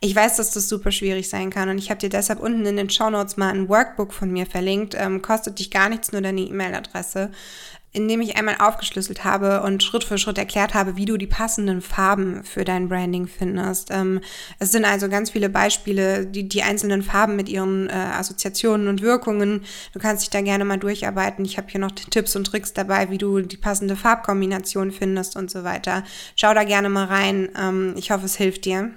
Ich 0.00 0.16
weiß, 0.16 0.36
dass 0.36 0.52
das 0.52 0.70
super 0.70 0.90
schwierig 0.90 1.28
sein 1.28 1.50
kann 1.50 1.68
und 1.68 1.76
ich 1.76 1.90
habe 1.90 2.00
dir 2.00 2.08
deshalb 2.08 2.40
unten 2.40 2.64
in 2.64 2.78
den 2.78 2.88
Show 2.88 3.10
Notes 3.10 3.36
mal 3.36 3.52
ein 3.52 3.68
Workbook 3.68 4.14
von 4.14 4.32
mir 4.32 4.46
verlinkt. 4.46 4.96
Ähm, 4.98 5.20
kostet 5.20 5.58
dich 5.58 5.70
gar 5.70 5.90
nichts, 5.90 6.12
nur 6.12 6.22
deine 6.22 6.40
E-Mail-Adresse 6.40 7.32
indem 7.96 8.20
ich 8.20 8.36
einmal 8.36 8.56
aufgeschlüsselt 8.58 9.24
habe 9.24 9.62
und 9.62 9.82
Schritt 9.82 10.04
für 10.04 10.18
Schritt 10.18 10.36
erklärt 10.36 10.74
habe, 10.74 10.96
wie 10.96 11.06
du 11.06 11.16
die 11.16 11.26
passenden 11.26 11.80
Farben 11.80 12.44
für 12.44 12.64
dein 12.64 12.88
Branding 12.88 13.26
findest. 13.26 13.90
Ähm, 13.90 14.20
es 14.58 14.70
sind 14.70 14.84
also 14.84 15.08
ganz 15.08 15.30
viele 15.30 15.48
Beispiele, 15.48 16.26
die, 16.26 16.46
die 16.46 16.62
einzelnen 16.62 17.02
Farben 17.02 17.36
mit 17.36 17.48
ihren 17.48 17.88
äh, 17.88 17.92
Assoziationen 17.92 18.88
und 18.88 19.00
Wirkungen. 19.00 19.64
Du 19.94 19.98
kannst 19.98 20.22
dich 20.22 20.30
da 20.30 20.42
gerne 20.42 20.66
mal 20.66 20.78
durcharbeiten. 20.78 21.44
Ich 21.44 21.56
habe 21.56 21.68
hier 21.70 21.80
noch 21.80 21.92
Tipps 21.92 22.36
und 22.36 22.44
Tricks 22.44 22.74
dabei, 22.74 23.10
wie 23.10 23.18
du 23.18 23.40
die 23.40 23.56
passende 23.56 23.96
Farbkombination 23.96 24.90
findest 24.90 25.34
und 25.34 25.50
so 25.50 25.64
weiter. 25.64 26.04
Schau 26.36 26.52
da 26.52 26.64
gerne 26.64 26.90
mal 26.90 27.06
rein. 27.06 27.48
Ähm, 27.58 27.94
ich 27.96 28.10
hoffe, 28.10 28.26
es 28.26 28.36
hilft 28.36 28.66
dir. 28.66 28.90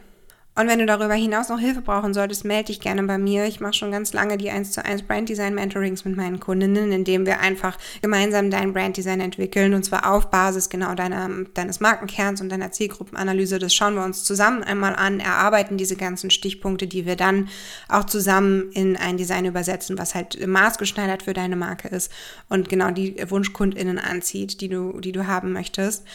Und 0.60 0.68
wenn 0.68 0.80
du 0.80 0.86
darüber 0.86 1.14
hinaus 1.14 1.48
noch 1.48 1.60
Hilfe 1.60 1.80
brauchen 1.80 2.14
solltest, 2.14 2.44
melde 2.44 2.66
dich 2.66 2.82
gerne 2.82 3.02
bei 3.04 3.18
mir. 3.18 3.46
Ich 3.46 3.62
mache 3.62 3.72
schon 3.72 3.94
ganz 3.94 4.12
lange 4.12 4.38
die 4.38 4.50
1 4.50 4.74
zu 4.74 4.84
1 4.84 5.04
Brand 5.04 5.30
Design 5.30 5.56
Mentorings 5.56 6.04
mit 6.04 6.18
meinen 6.18 6.42
Kundinnen, 6.42 6.92
indem 6.92 7.26
wir 7.26 7.40
einfach 7.40 7.78
gemeinsam 8.02 8.52
dein 8.52 8.74
Brand 8.74 8.98
Design 8.98 9.22
entwickeln 9.22 9.74
und 9.74 9.86
zwar 9.86 10.12
auf 10.12 10.30
Basis 10.30 10.68
genau 10.70 10.96
deiner, 10.96 11.30
deines 11.54 11.80
Markenkerns 11.80 12.42
und 12.42 12.50
deiner 12.50 12.74
Zielgruppenanalyse. 12.74 13.58
Das 13.58 13.74
schauen 13.74 13.96
wir 13.96 14.04
uns 14.04 14.26
zusammen 14.26 14.62
einmal 14.62 14.98
an, 14.98 15.22
erarbeiten 15.22 15.78
diese 15.78 15.96
ganzen 15.96 16.30
Stichpunkte, 16.30 16.88
die 16.88 17.06
wir 17.06 17.16
dann 17.16 17.48
auch 17.88 18.04
zusammen 18.04 18.70
in 18.74 18.98
ein 18.98 19.16
Design 19.16 19.46
übersetzen, 19.46 19.98
was 19.98 20.14
halt 20.14 20.46
maßgeschneidert 20.46 21.24
für 21.24 21.32
deine 21.32 21.56
Marke 21.56 21.88
ist 21.88 22.12
und 22.50 22.68
genau 22.68 22.92
die 22.92 23.16
WunschkundInnen 23.30 23.98
anzieht, 23.98 24.60
die 24.60 24.68
du, 24.68 25.00
die 25.00 25.14
du 25.14 25.26
haben 25.26 25.54
möchtest. 25.54 26.06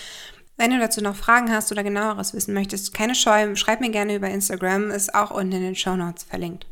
Wenn 0.56 0.70
du 0.70 0.78
dazu 0.78 1.00
noch 1.00 1.16
Fragen 1.16 1.52
hast 1.52 1.72
oder 1.72 1.82
genaueres 1.82 2.32
wissen 2.32 2.54
möchtest, 2.54 2.94
keine 2.94 3.16
Scheu, 3.16 3.56
schreib 3.56 3.80
mir 3.80 3.90
gerne 3.90 4.14
über 4.14 4.28
Instagram, 4.28 4.90
ist 4.90 5.14
auch 5.14 5.32
unten 5.32 5.52
in 5.52 5.62
den 5.62 5.74
Show 5.74 5.96
Notes 5.96 6.22
verlinkt. 6.22 6.66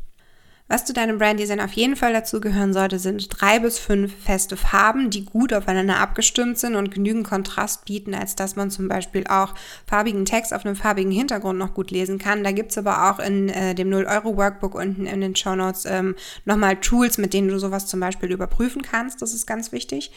Was 0.69 0.85
zu 0.85 0.93
deinem 0.93 1.17
Branddesign 1.17 1.59
auf 1.59 1.73
jeden 1.73 1.97
Fall 1.97 2.13
dazugehören 2.13 2.71
sollte, 2.71 2.97
sind 2.97 3.27
drei 3.29 3.59
bis 3.59 3.77
fünf 3.77 4.13
feste 4.23 4.55
Farben, 4.55 5.09
die 5.09 5.25
gut 5.25 5.53
aufeinander 5.53 5.97
abgestimmt 5.97 6.57
sind 6.57 6.75
und 6.75 6.89
genügend 6.89 7.27
Kontrast 7.27 7.83
bieten, 7.83 8.15
als 8.15 8.35
dass 8.35 8.55
man 8.55 8.71
zum 8.71 8.87
Beispiel 8.87 9.27
auch 9.27 9.53
farbigen 9.85 10.23
Text 10.23 10.53
auf 10.53 10.65
einem 10.65 10.77
farbigen 10.77 11.11
Hintergrund 11.11 11.59
noch 11.59 11.73
gut 11.73 11.91
lesen 11.91 12.17
kann. 12.17 12.45
Da 12.45 12.53
gibt's 12.53 12.77
aber 12.77 13.11
auch 13.11 13.19
in 13.19 13.49
äh, 13.49 13.75
dem 13.75 13.89
0-Euro-Workbook 13.89 14.73
unten 14.73 15.05
in 15.05 15.19
den 15.19 15.35
Show 15.35 15.55
Notes 15.55 15.85
ähm, 15.85 16.15
nochmal 16.45 16.77
Tools, 16.77 17.17
mit 17.17 17.33
denen 17.33 17.49
du 17.49 17.59
sowas 17.59 17.85
zum 17.85 17.99
Beispiel 17.99 18.31
überprüfen 18.31 18.81
kannst. 18.81 19.21
Das 19.21 19.33
ist 19.33 19.45
ganz 19.45 19.73
wichtig. 19.73 20.11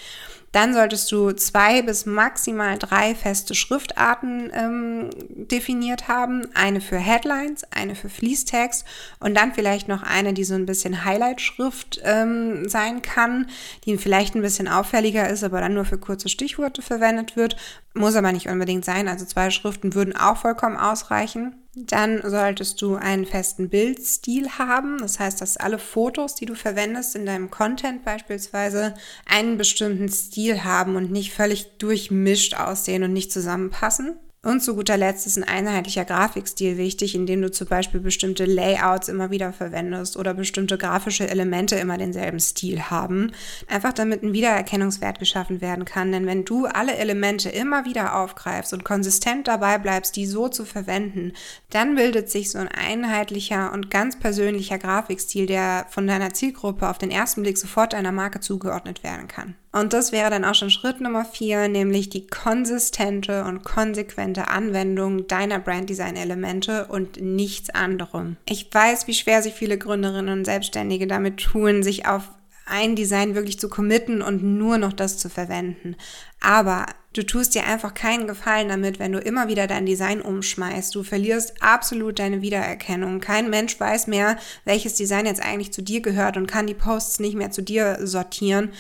Dann 0.56 0.72
solltest 0.72 1.12
du 1.12 1.32
zwei 1.32 1.82
bis 1.82 2.06
maximal 2.06 2.78
drei 2.78 3.14
feste 3.14 3.54
Schriftarten 3.54 4.50
ähm, 4.54 5.10
definiert 5.50 6.08
haben. 6.08 6.46
Eine 6.54 6.80
für 6.80 6.96
Headlines, 6.96 7.64
eine 7.72 7.94
für 7.94 8.08
Fließtext 8.08 8.86
und 9.20 9.36
dann 9.36 9.52
vielleicht 9.52 9.86
noch 9.86 10.02
eine, 10.02 10.32
die 10.32 10.44
so 10.44 10.54
ein 10.54 10.64
bisschen 10.64 11.04
Highlight-Schrift 11.04 12.00
ähm, 12.04 12.70
sein 12.70 13.02
kann, 13.02 13.50
die 13.84 13.98
vielleicht 13.98 14.34
ein 14.34 14.40
bisschen 14.40 14.66
auffälliger 14.66 15.28
ist, 15.28 15.44
aber 15.44 15.60
dann 15.60 15.74
nur 15.74 15.84
für 15.84 15.98
kurze 15.98 16.30
Stichworte 16.30 16.80
verwendet 16.80 17.36
wird. 17.36 17.58
Muss 17.92 18.16
aber 18.16 18.32
nicht 18.32 18.48
unbedingt 18.48 18.86
sein. 18.86 19.08
Also 19.08 19.26
zwei 19.26 19.50
Schriften 19.50 19.92
würden 19.92 20.16
auch 20.16 20.38
vollkommen 20.38 20.78
ausreichen. 20.78 21.65
Dann 21.78 22.22
solltest 22.24 22.80
du 22.80 22.94
einen 22.94 23.26
festen 23.26 23.68
Bildstil 23.68 24.48
haben. 24.52 24.96
Das 24.96 25.20
heißt, 25.20 25.42
dass 25.42 25.58
alle 25.58 25.78
Fotos, 25.78 26.34
die 26.34 26.46
du 26.46 26.54
verwendest 26.54 27.14
in 27.14 27.26
deinem 27.26 27.50
Content 27.50 28.02
beispielsweise, 28.02 28.94
einen 29.26 29.58
bestimmten 29.58 30.08
Stil 30.08 30.64
haben 30.64 30.96
und 30.96 31.12
nicht 31.12 31.34
völlig 31.34 31.76
durchmischt 31.76 32.54
aussehen 32.54 33.02
und 33.02 33.12
nicht 33.12 33.30
zusammenpassen. 33.30 34.16
Und 34.46 34.60
zu 34.60 34.76
guter 34.76 34.96
Letzt 34.96 35.26
ist 35.26 35.36
ein 35.36 35.42
einheitlicher 35.42 36.04
Grafikstil 36.04 36.76
wichtig, 36.76 37.16
indem 37.16 37.42
du 37.42 37.50
zum 37.50 37.66
Beispiel 37.66 37.98
bestimmte 37.98 38.44
Layouts 38.44 39.08
immer 39.08 39.32
wieder 39.32 39.52
verwendest 39.52 40.16
oder 40.16 40.34
bestimmte 40.34 40.78
grafische 40.78 41.28
Elemente 41.28 41.74
immer 41.74 41.98
denselben 41.98 42.38
Stil 42.38 42.82
haben. 42.82 43.32
Einfach 43.66 43.92
damit 43.92 44.22
ein 44.22 44.34
Wiedererkennungswert 44.34 45.18
geschaffen 45.18 45.60
werden 45.60 45.84
kann. 45.84 46.12
Denn 46.12 46.26
wenn 46.26 46.44
du 46.44 46.66
alle 46.66 46.94
Elemente 46.94 47.48
immer 47.48 47.86
wieder 47.86 48.20
aufgreifst 48.20 48.72
und 48.72 48.84
konsistent 48.84 49.48
dabei 49.48 49.78
bleibst, 49.78 50.14
die 50.14 50.26
so 50.26 50.46
zu 50.48 50.64
verwenden, 50.64 51.32
dann 51.70 51.96
bildet 51.96 52.30
sich 52.30 52.52
so 52.52 52.58
ein 52.58 52.68
einheitlicher 52.68 53.72
und 53.72 53.90
ganz 53.90 54.16
persönlicher 54.16 54.78
Grafikstil, 54.78 55.46
der 55.46 55.86
von 55.90 56.06
deiner 56.06 56.32
Zielgruppe 56.34 56.88
auf 56.88 56.98
den 56.98 57.10
ersten 57.10 57.42
Blick 57.42 57.58
sofort 57.58 57.94
deiner 57.94 58.12
Marke 58.12 58.38
zugeordnet 58.38 59.02
werden 59.02 59.26
kann. 59.26 59.56
Und 59.72 59.92
das 59.92 60.10
wäre 60.10 60.30
dann 60.30 60.44
auch 60.44 60.54
schon 60.54 60.70
Schritt 60.70 61.00
Nummer 61.00 61.24
vier, 61.24 61.68
nämlich 61.68 62.08
die 62.08 62.26
konsistente 62.26 63.44
und 63.44 63.62
konsequente 63.62 64.48
Anwendung 64.48 65.26
deiner 65.26 65.58
Branddesign-Elemente 65.58 66.86
und 66.86 67.20
nichts 67.20 67.70
anderem. 67.70 68.36
Ich 68.48 68.72
weiß, 68.72 69.06
wie 69.06 69.14
schwer 69.14 69.42
sich 69.42 69.52
viele 69.52 69.76
Gründerinnen 69.76 70.38
und 70.38 70.44
Selbstständige 70.44 71.06
damit 71.06 71.38
tun, 71.38 71.82
sich 71.82 72.06
auf 72.06 72.30
ein 72.66 72.96
Design 72.96 73.34
wirklich 73.34 73.58
zu 73.58 73.68
committen 73.68 74.20
und 74.20 74.42
nur 74.42 74.76
noch 74.76 74.92
das 74.92 75.18
zu 75.18 75.30
verwenden. 75.30 75.96
Aber 76.40 76.86
du 77.12 77.24
tust 77.24 77.54
dir 77.54 77.64
einfach 77.64 77.94
keinen 77.94 78.26
Gefallen 78.26 78.68
damit, 78.68 78.98
wenn 78.98 79.12
du 79.12 79.20
immer 79.20 79.46
wieder 79.48 79.68
dein 79.68 79.86
Design 79.86 80.20
umschmeißt. 80.20 80.94
Du 80.94 81.04
verlierst 81.04 81.62
absolut 81.62 82.18
deine 82.18 82.42
Wiedererkennung. 82.42 83.20
Kein 83.20 83.50
Mensch 83.50 83.78
weiß 83.78 84.08
mehr, 84.08 84.36
welches 84.64 84.94
Design 84.94 85.26
jetzt 85.26 85.42
eigentlich 85.42 85.72
zu 85.72 85.80
dir 85.80 86.02
gehört 86.02 86.36
und 86.36 86.48
kann 86.48 86.66
die 86.66 86.74
Posts 86.74 87.20
nicht 87.20 87.36
mehr 87.36 87.52
zu 87.52 87.62
dir 87.62 87.98
sortieren. 88.04 88.72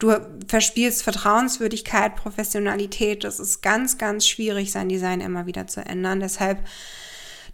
Du 0.00 0.14
verspielst 0.48 1.02
Vertrauenswürdigkeit, 1.02 2.16
Professionalität. 2.16 3.24
Es 3.24 3.38
ist 3.38 3.62
ganz, 3.62 3.98
ganz 3.98 4.26
schwierig, 4.26 4.72
sein 4.72 4.88
Design 4.88 5.20
immer 5.20 5.46
wieder 5.46 5.68
zu 5.68 5.80
ändern. 5.80 6.20
Deshalb 6.20 6.58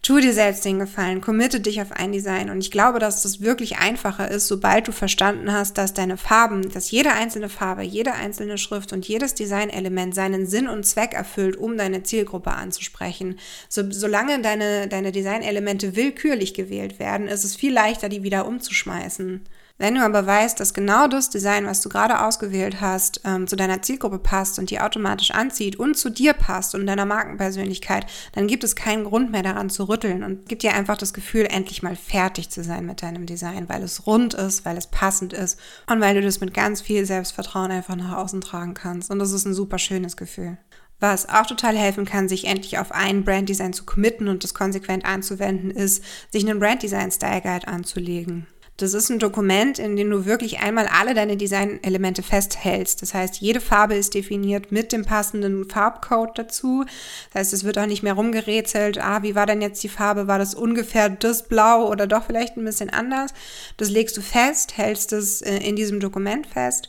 Tu 0.05 0.21
dir 0.21 0.35
selbst 0.35 0.67
den 0.67 0.79
Gefallen, 0.79 1.23
committe 1.23 1.61
dich 1.61 1.81
auf 1.81 1.91
ein 1.91 2.13
Design. 2.13 2.51
Und 2.51 2.59
ich 2.59 2.71
glaube, 2.71 2.99
dass 2.99 3.23
das 3.23 3.41
wirklich 3.41 3.79
einfacher 3.79 4.31
ist, 4.31 4.49
sobald 4.49 4.87
du 4.87 4.93
verstanden 4.93 5.51
hast, 5.51 5.79
dass 5.79 5.95
deine 5.95 6.19
Farben, 6.19 6.69
dass 6.69 6.91
jede 6.91 7.13
einzelne 7.13 7.49
Farbe, 7.49 7.81
jede 7.85 8.13
einzelne 8.13 8.59
Schrift 8.59 8.93
und 8.93 9.09
jedes 9.09 9.33
Designelement 9.33 10.15
seinen 10.15 10.47
Sinn 10.47 10.69
und 10.69 10.85
Zweck 10.85 11.15
erfüllt, 11.15 11.57
um 11.57 11.79
deine 11.79 12.03
Zielgruppe 12.03 12.51
anzusprechen. 12.51 13.39
So, 13.71 13.83
solange 13.91 14.43
deine, 14.43 14.89
deine 14.89 15.11
Designelemente 15.11 15.97
willkürlich 15.97 16.53
gewählt 16.53 16.99
werden, 16.99 17.27
ist 17.27 17.45
es 17.45 17.57
viel 17.57 17.73
leichter, 17.73 18.11
die 18.11 18.23
wieder 18.23 18.47
umzuschmeißen. 18.47 19.41
Wenn 19.77 19.97
du 19.97 20.05
aber 20.05 20.25
weißt, 20.25 20.61
dass 20.61 20.73
genau 20.73 21.09
das 21.09 21.31
Design, 21.31 21.67
was 21.67 21.81
du 21.81 21.89
gerade 21.89 22.25
ausgewählt 22.25 22.81
hast, 22.81 23.23
ähm, 23.25 23.49
zu 23.49 23.57
deiner 23.57 23.83
Zielgruppe 23.83 24.21
passt 24.21 24.61
und 24.61 24.71
die 24.71 24.81
automatisch 24.81 25.33
anzieht 25.33 25.77
und 25.77 25.97
zu 25.97 26.11
dir 26.11 26.33
passt 26.33 26.77
und 26.77 26.87
deiner 26.87 27.07
Markenpersönlichkeit, 27.07 28.07
dann 28.35 28.47
gibt 28.47 28.63
es 28.63 28.77
keinen 28.77 29.03
Grund 29.03 29.33
mehr 29.33 29.43
daran 29.43 29.71
zu 29.71 29.89
rütteln 29.89 30.23
und 30.23 30.49
gibt 30.49 30.63
dir 30.63 30.75
einfach 30.75 30.97
das 30.97 31.13
Gefühl, 31.13 31.47
endlich 31.51 31.83
mal 31.83 31.97
fertig 31.97 32.51
zu 32.51 32.63
sein 32.63 32.87
mit 32.87 33.03
deinem 33.03 33.27
Design, 33.27 33.69
weil 33.69 33.83
es 33.83 34.07
rund 34.07 34.35
ist, 34.35 34.65
weil 34.65 34.77
es 34.77 34.87
passend 34.87 35.33
ist 35.33 35.59
und 35.91 36.01
weil 36.01 36.15
du 36.15 36.23
das 36.23 36.39
mit 36.39 36.55
ganz 36.55 36.81
viel 36.81 37.05
Selbstvertrauen 37.05 37.73
einfach 37.73 37.97
nach 37.97 38.17
außen 38.17 38.43
tragen 38.43 38.75
kannst. 38.75 39.11
Und 39.11 39.19
das 39.19 39.33
ist 39.33 39.45
ein 39.45 39.55
super 39.55 39.79
schönes 39.79 40.17
Gefühl. 40.17 40.57
Was 41.01 41.29
auch 41.29 41.47
total 41.47 41.77
helfen 41.77 42.05
kann, 42.05 42.29
sich 42.29 42.47
endlich 42.47 42.79
auf 42.79 42.93
ein 42.93 43.25
Branddesign 43.25 43.73
zu 43.73 43.85
committen 43.85 44.29
und 44.29 44.45
das 44.45 44.55
konsequent 44.55 45.05
anzuwenden, 45.05 45.73
ist, 45.73 46.05
sich 46.31 46.49
einen 46.49 46.61
Branddesign 46.61 47.11
Style 47.11 47.41
Guide 47.41 47.67
anzulegen. 47.67 48.47
Das 48.77 48.93
ist 48.93 49.09
ein 49.09 49.21
Dokument, 49.21 49.79
in 49.79 49.95
dem 49.95 50.11
du 50.11 50.25
wirklich 50.25 50.59
einmal 50.59 50.89
alle 50.89 51.15
deine 51.15 51.37
Designelemente 51.37 52.25
festhältst. 52.25 53.03
Das 53.03 53.15
heißt, 53.15 53.37
jede 53.37 53.61
Farbe 53.61 53.95
ist 53.95 54.15
definiert 54.15 54.73
mit 54.73 54.91
dem 54.91 55.05
passenden 55.05 55.71
Farbcode 55.71 56.37
dazu. 56.37 56.85
Das 57.33 57.41
heißt, 57.41 57.53
es 57.53 57.63
wird 57.63 57.79
auch 57.79 57.87
nicht 57.87 58.03
mehr 58.03 58.15
rumgerätselt, 58.15 58.99
ah, 58.99 59.23
wie 59.23 59.37
war 59.37 59.47
denn 59.47 59.63
jetzt 59.63 59.83
die 59.85 59.89
Farbe? 59.89 60.27
War 60.27 60.41
das 60.41 60.57
ungefähr 60.57 61.09
das 61.09 61.47
Blau 61.47 61.89
oder 61.89 62.09
doch 62.09 62.25
vielleicht 62.25 62.57
ein 62.57 62.65
bisschen 62.65 62.91
anders? 62.91 63.33
Das 63.77 63.91
legst 63.91 64.17
du 64.17 64.23
fest, 64.23 64.77
hältst 64.77 65.13
es 65.13 65.41
äh, 65.41 65.59
in 65.59 65.77
diesem 65.77 66.01
Dokument 66.01 66.49
fest 66.49 66.89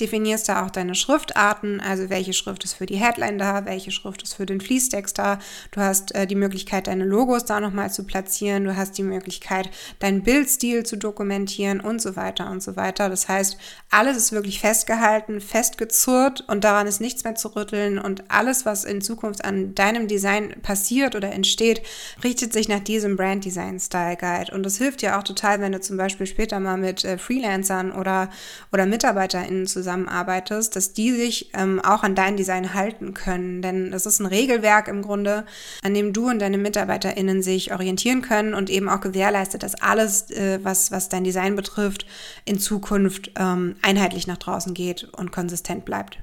definierst 0.00 0.48
da 0.48 0.64
auch 0.64 0.70
deine 0.70 0.94
Schriftarten, 0.94 1.80
also 1.80 2.08
welche 2.08 2.32
Schrift 2.32 2.64
ist 2.64 2.74
für 2.74 2.86
die 2.86 2.96
Headline 2.96 3.38
da, 3.38 3.66
welche 3.66 3.90
Schrift 3.90 4.22
ist 4.22 4.34
für 4.34 4.46
den 4.46 4.60
Fließtext 4.60 5.18
da. 5.18 5.38
Du 5.70 5.80
hast 5.80 6.14
äh, 6.14 6.26
die 6.26 6.34
Möglichkeit, 6.34 6.86
deine 6.86 7.04
Logos 7.04 7.44
da 7.44 7.60
nochmal 7.60 7.90
zu 7.92 8.04
platzieren. 8.04 8.64
Du 8.64 8.74
hast 8.74 8.96
die 8.96 9.02
Möglichkeit, 9.02 9.70
deinen 9.98 10.22
Bildstil 10.22 10.84
zu 10.84 10.96
dokumentieren 10.96 11.80
und 11.80 12.00
so 12.00 12.16
weiter 12.16 12.50
und 12.50 12.62
so 12.62 12.76
weiter. 12.76 13.10
Das 13.10 13.28
heißt, 13.28 13.58
alles 13.90 14.16
ist 14.16 14.32
wirklich 14.32 14.60
festgehalten, 14.60 15.40
festgezurrt 15.40 16.44
und 16.48 16.64
daran 16.64 16.86
ist 16.86 17.00
nichts 17.00 17.24
mehr 17.24 17.34
zu 17.34 17.48
rütteln 17.54 17.98
und 17.98 18.30
alles, 18.30 18.64
was 18.64 18.84
in 18.84 19.02
Zukunft 19.02 19.44
an 19.44 19.74
deinem 19.74 20.08
Design 20.08 20.54
passiert 20.62 21.14
oder 21.14 21.32
entsteht, 21.32 21.82
richtet 22.24 22.54
sich 22.54 22.68
nach 22.68 22.80
diesem 22.80 23.16
Brand 23.16 23.44
Design 23.44 23.78
Style 23.78 24.16
Guide. 24.16 24.54
Und 24.54 24.62
das 24.64 24.78
hilft 24.78 25.02
dir 25.02 25.18
auch 25.18 25.22
total, 25.22 25.60
wenn 25.60 25.72
du 25.72 25.80
zum 25.80 25.98
Beispiel 25.98 26.26
später 26.26 26.60
mal 26.60 26.78
mit 26.78 27.04
äh, 27.04 27.18
Freelancern 27.18 27.92
oder, 27.92 28.30
oder 28.72 28.86
MitarbeiterInnen 28.86 29.66
zusammen 29.66 29.81
zusammenarbeitest, 29.82 30.76
dass 30.76 30.92
die 30.92 31.12
sich 31.12 31.50
ähm, 31.54 31.80
auch 31.80 32.02
an 32.02 32.14
dein 32.14 32.36
Design 32.36 32.72
halten 32.72 33.14
können. 33.14 33.62
Denn 33.62 33.90
das 33.90 34.06
ist 34.06 34.20
ein 34.20 34.26
Regelwerk 34.26 34.88
im 34.88 35.02
Grunde, 35.02 35.44
an 35.82 35.94
dem 35.94 36.12
du 36.12 36.28
und 36.28 36.38
deine 36.38 36.58
MitarbeiterInnen 36.58 37.42
sich 37.42 37.72
orientieren 37.72 38.22
können 38.22 38.54
und 38.54 38.70
eben 38.70 38.88
auch 38.88 39.00
gewährleistet, 39.00 39.62
dass 39.62 39.80
alles, 39.80 40.30
äh, 40.30 40.60
was, 40.62 40.92
was 40.92 41.08
dein 41.08 41.24
Design 41.24 41.56
betrifft, 41.56 42.06
in 42.44 42.58
Zukunft 42.58 43.32
ähm, 43.38 43.76
einheitlich 43.82 44.26
nach 44.26 44.38
draußen 44.38 44.72
geht 44.72 45.04
und 45.12 45.32
konsistent 45.32 45.84
bleibt. 45.84 46.18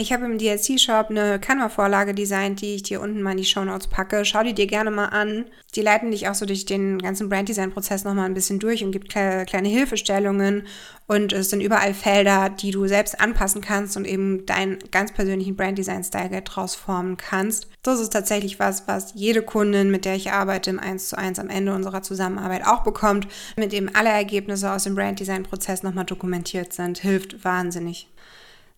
Ich 0.00 0.14
habe 0.14 0.24
im 0.24 0.38
DLC-Shop 0.38 1.10
eine 1.10 1.38
Canva-Vorlage 1.38 2.14
designt, 2.14 2.62
die 2.62 2.76
ich 2.76 2.82
dir 2.82 3.02
unten 3.02 3.20
mal 3.20 3.32
in 3.32 3.36
die 3.36 3.44
Show 3.44 3.62
Notes 3.62 3.86
packe. 3.86 4.24
Schau 4.24 4.42
die 4.42 4.54
dir 4.54 4.66
gerne 4.66 4.90
mal 4.90 5.08
an. 5.08 5.44
Die 5.74 5.82
leiten 5.82 6.10
dich 6.10 6.26
auch 6.26 6.34
so 6.34 6.46
durch 6.46 6.64
den 6.64 6.96
ganzen 6.96 7.28
Brand-Design-Prozess 7.28 8.04
nochmal 8.04 8.24
ein 8.24 8.32
bisschen 8.32 8.58
durch 8.58 8.82
und 8.82 8.92
gibt 8.92 9.10
kleine 9.10 9.68
Hilfestellungen. 9.68 10.66
Und 11.06 11.34
es 11.34 11.50
sind 11.50 11.60
überall 11.60 11.92
Felder, 11.92 12.48
die 12.48 12.70
du 12.70 12.86
selbst 12.86 13.20
anpassen 13.20 13.60
kannst 13.60 13.98
und 13.98 14.06
eben 14.06 14.46
deinen 14.46 14.78
ganz 14.90 15.12
persönlichen 15.12 15.54
Brand-Design-Style 15.54 16.40
draus 16.40 16.74
formen 16.74 17.18
kannst. 17.18 17.66
Das 17.82 18.00
ist 18.00 18.14
tatsächlich 18.14 18.58
was, 18.58 18.88
was 18.88 19.12
jede 19.14 19.42
Kundin, 19.42 19.90
mit 19.90 20.06
der 20.06 20.14
ich 20.14 20.32
arbeite, 20.32 20.70
im 20.70 20.78
1 20.78 21.10
zu 21.10 21.18
1 21.18 21.38
am 21.38 21.50
Ende 21.50 21.74
unserer 21.74 22.00
Zusammenarbeit 22.00 22.66
auch 22.66 22.84
bekommt, 22.84 23.28
mit 23.54 23.72
dem 23.72 23.94
alle 23.94 24.08
Ergebnisse 24.08 24.72
aus 24.72 24.84
dem 24.84 24.94
Brand-Design-Prozess 24.94 25.82
nochmal 25.82 26.06
dokumentiert 26.06 26.72
sind. 26.72 26.96
Hilft 26.96 27.44
wahnsinnig. 27.44 28.08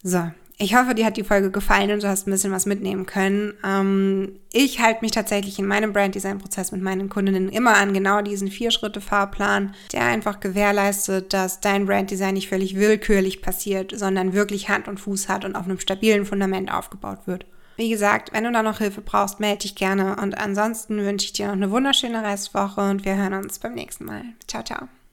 So, 0.03 0.33
ich 0.63 0.77
hoffe, 0.77 0.95
dir 0.95 1.05
hat 1.05 1.17
die 1.17 1.25
Folge 1.25 1.51
gefallen 1.51 1.91
und 1.91 2.03
du 2.03 2.09
hast 2.09 2.27
ein 2.27 2.31
bisschen 2.31 2.53
was 2.53 2.67
mitnehmen 2.67 3.05
können. 3.05 3.55
Ähm, 3.65 4.39
ich 4.53 4.81
halte 4.81 5.01
mich 5.03 5.11
tatsächlich 5.11 5.59
in 5.59 5.67
meinem 5.67 5.93
Brand-Design-Prozess 5.93 6.73
mit 6.73 6.83
meinen 6.83 7.09
Kundinnen 7.09 7.49
immer 7.49 7.75
an 7.77 7.93
genau 7.93 8.23
diesen 8.23 8.49
Vier-Schritte-Fahrplan, 8.49 9.75
der 9.93 10.05
einfach 10.05 10.41
gewährleistet, 10.41 11.33
dass 11.33 11.61
dein 11.61 11.87
Brand-Design 11.87 12.35
nicht 12.35 12.49
völlig 12.49 12.77
willkürlich 12.77 13.43
passiert, 13.43 13.93
sondern 13.97 14.33
wirklich 14.33 14.69
Hand 14.69 14.89
und 14.89 15.01
Fuß 15.01 15.29
hat 15.29 15.45
und 15.45 15.57
auf 15.57 15.65
einem 15.65 15.81
stabilen 15.81 16.25
Fundament 16.25 16.73
aufgebaut 16.73 17.27
wird. 17.27 17.45
Wie 17.77 17.91
gesagt, 17.91 18.33
wenn 18.33 18.45
du 18.45 18.53
da 18.53 18.63
noch 18.63 18.79
Hilfe 18.79 19.01
brauchst, 19.01 19.41
melde 19.41 19.63
dich 19.63 19.75
gerne. 19.75 20.17
Und 20.17 20.39
ansonsten 20.39 20.99
wünsche 20.99 21.27
ich 21.27 21.33
dir 21.33 21.47
noch 21.47 21.55
eine 21.55 21.71
wunderschöne 21.71 22.23
Restwoche 22.23 22.83
und 22.83 23.05
wir 23.05 23.17
hören 23.17 23.35
uns 23.35 23.59
beim 23.59 23.75
nächsten 23.75 24.05
Mal. 24.05 24.23
Ciao, 24.47 24.63
ciao. 24.63 24.89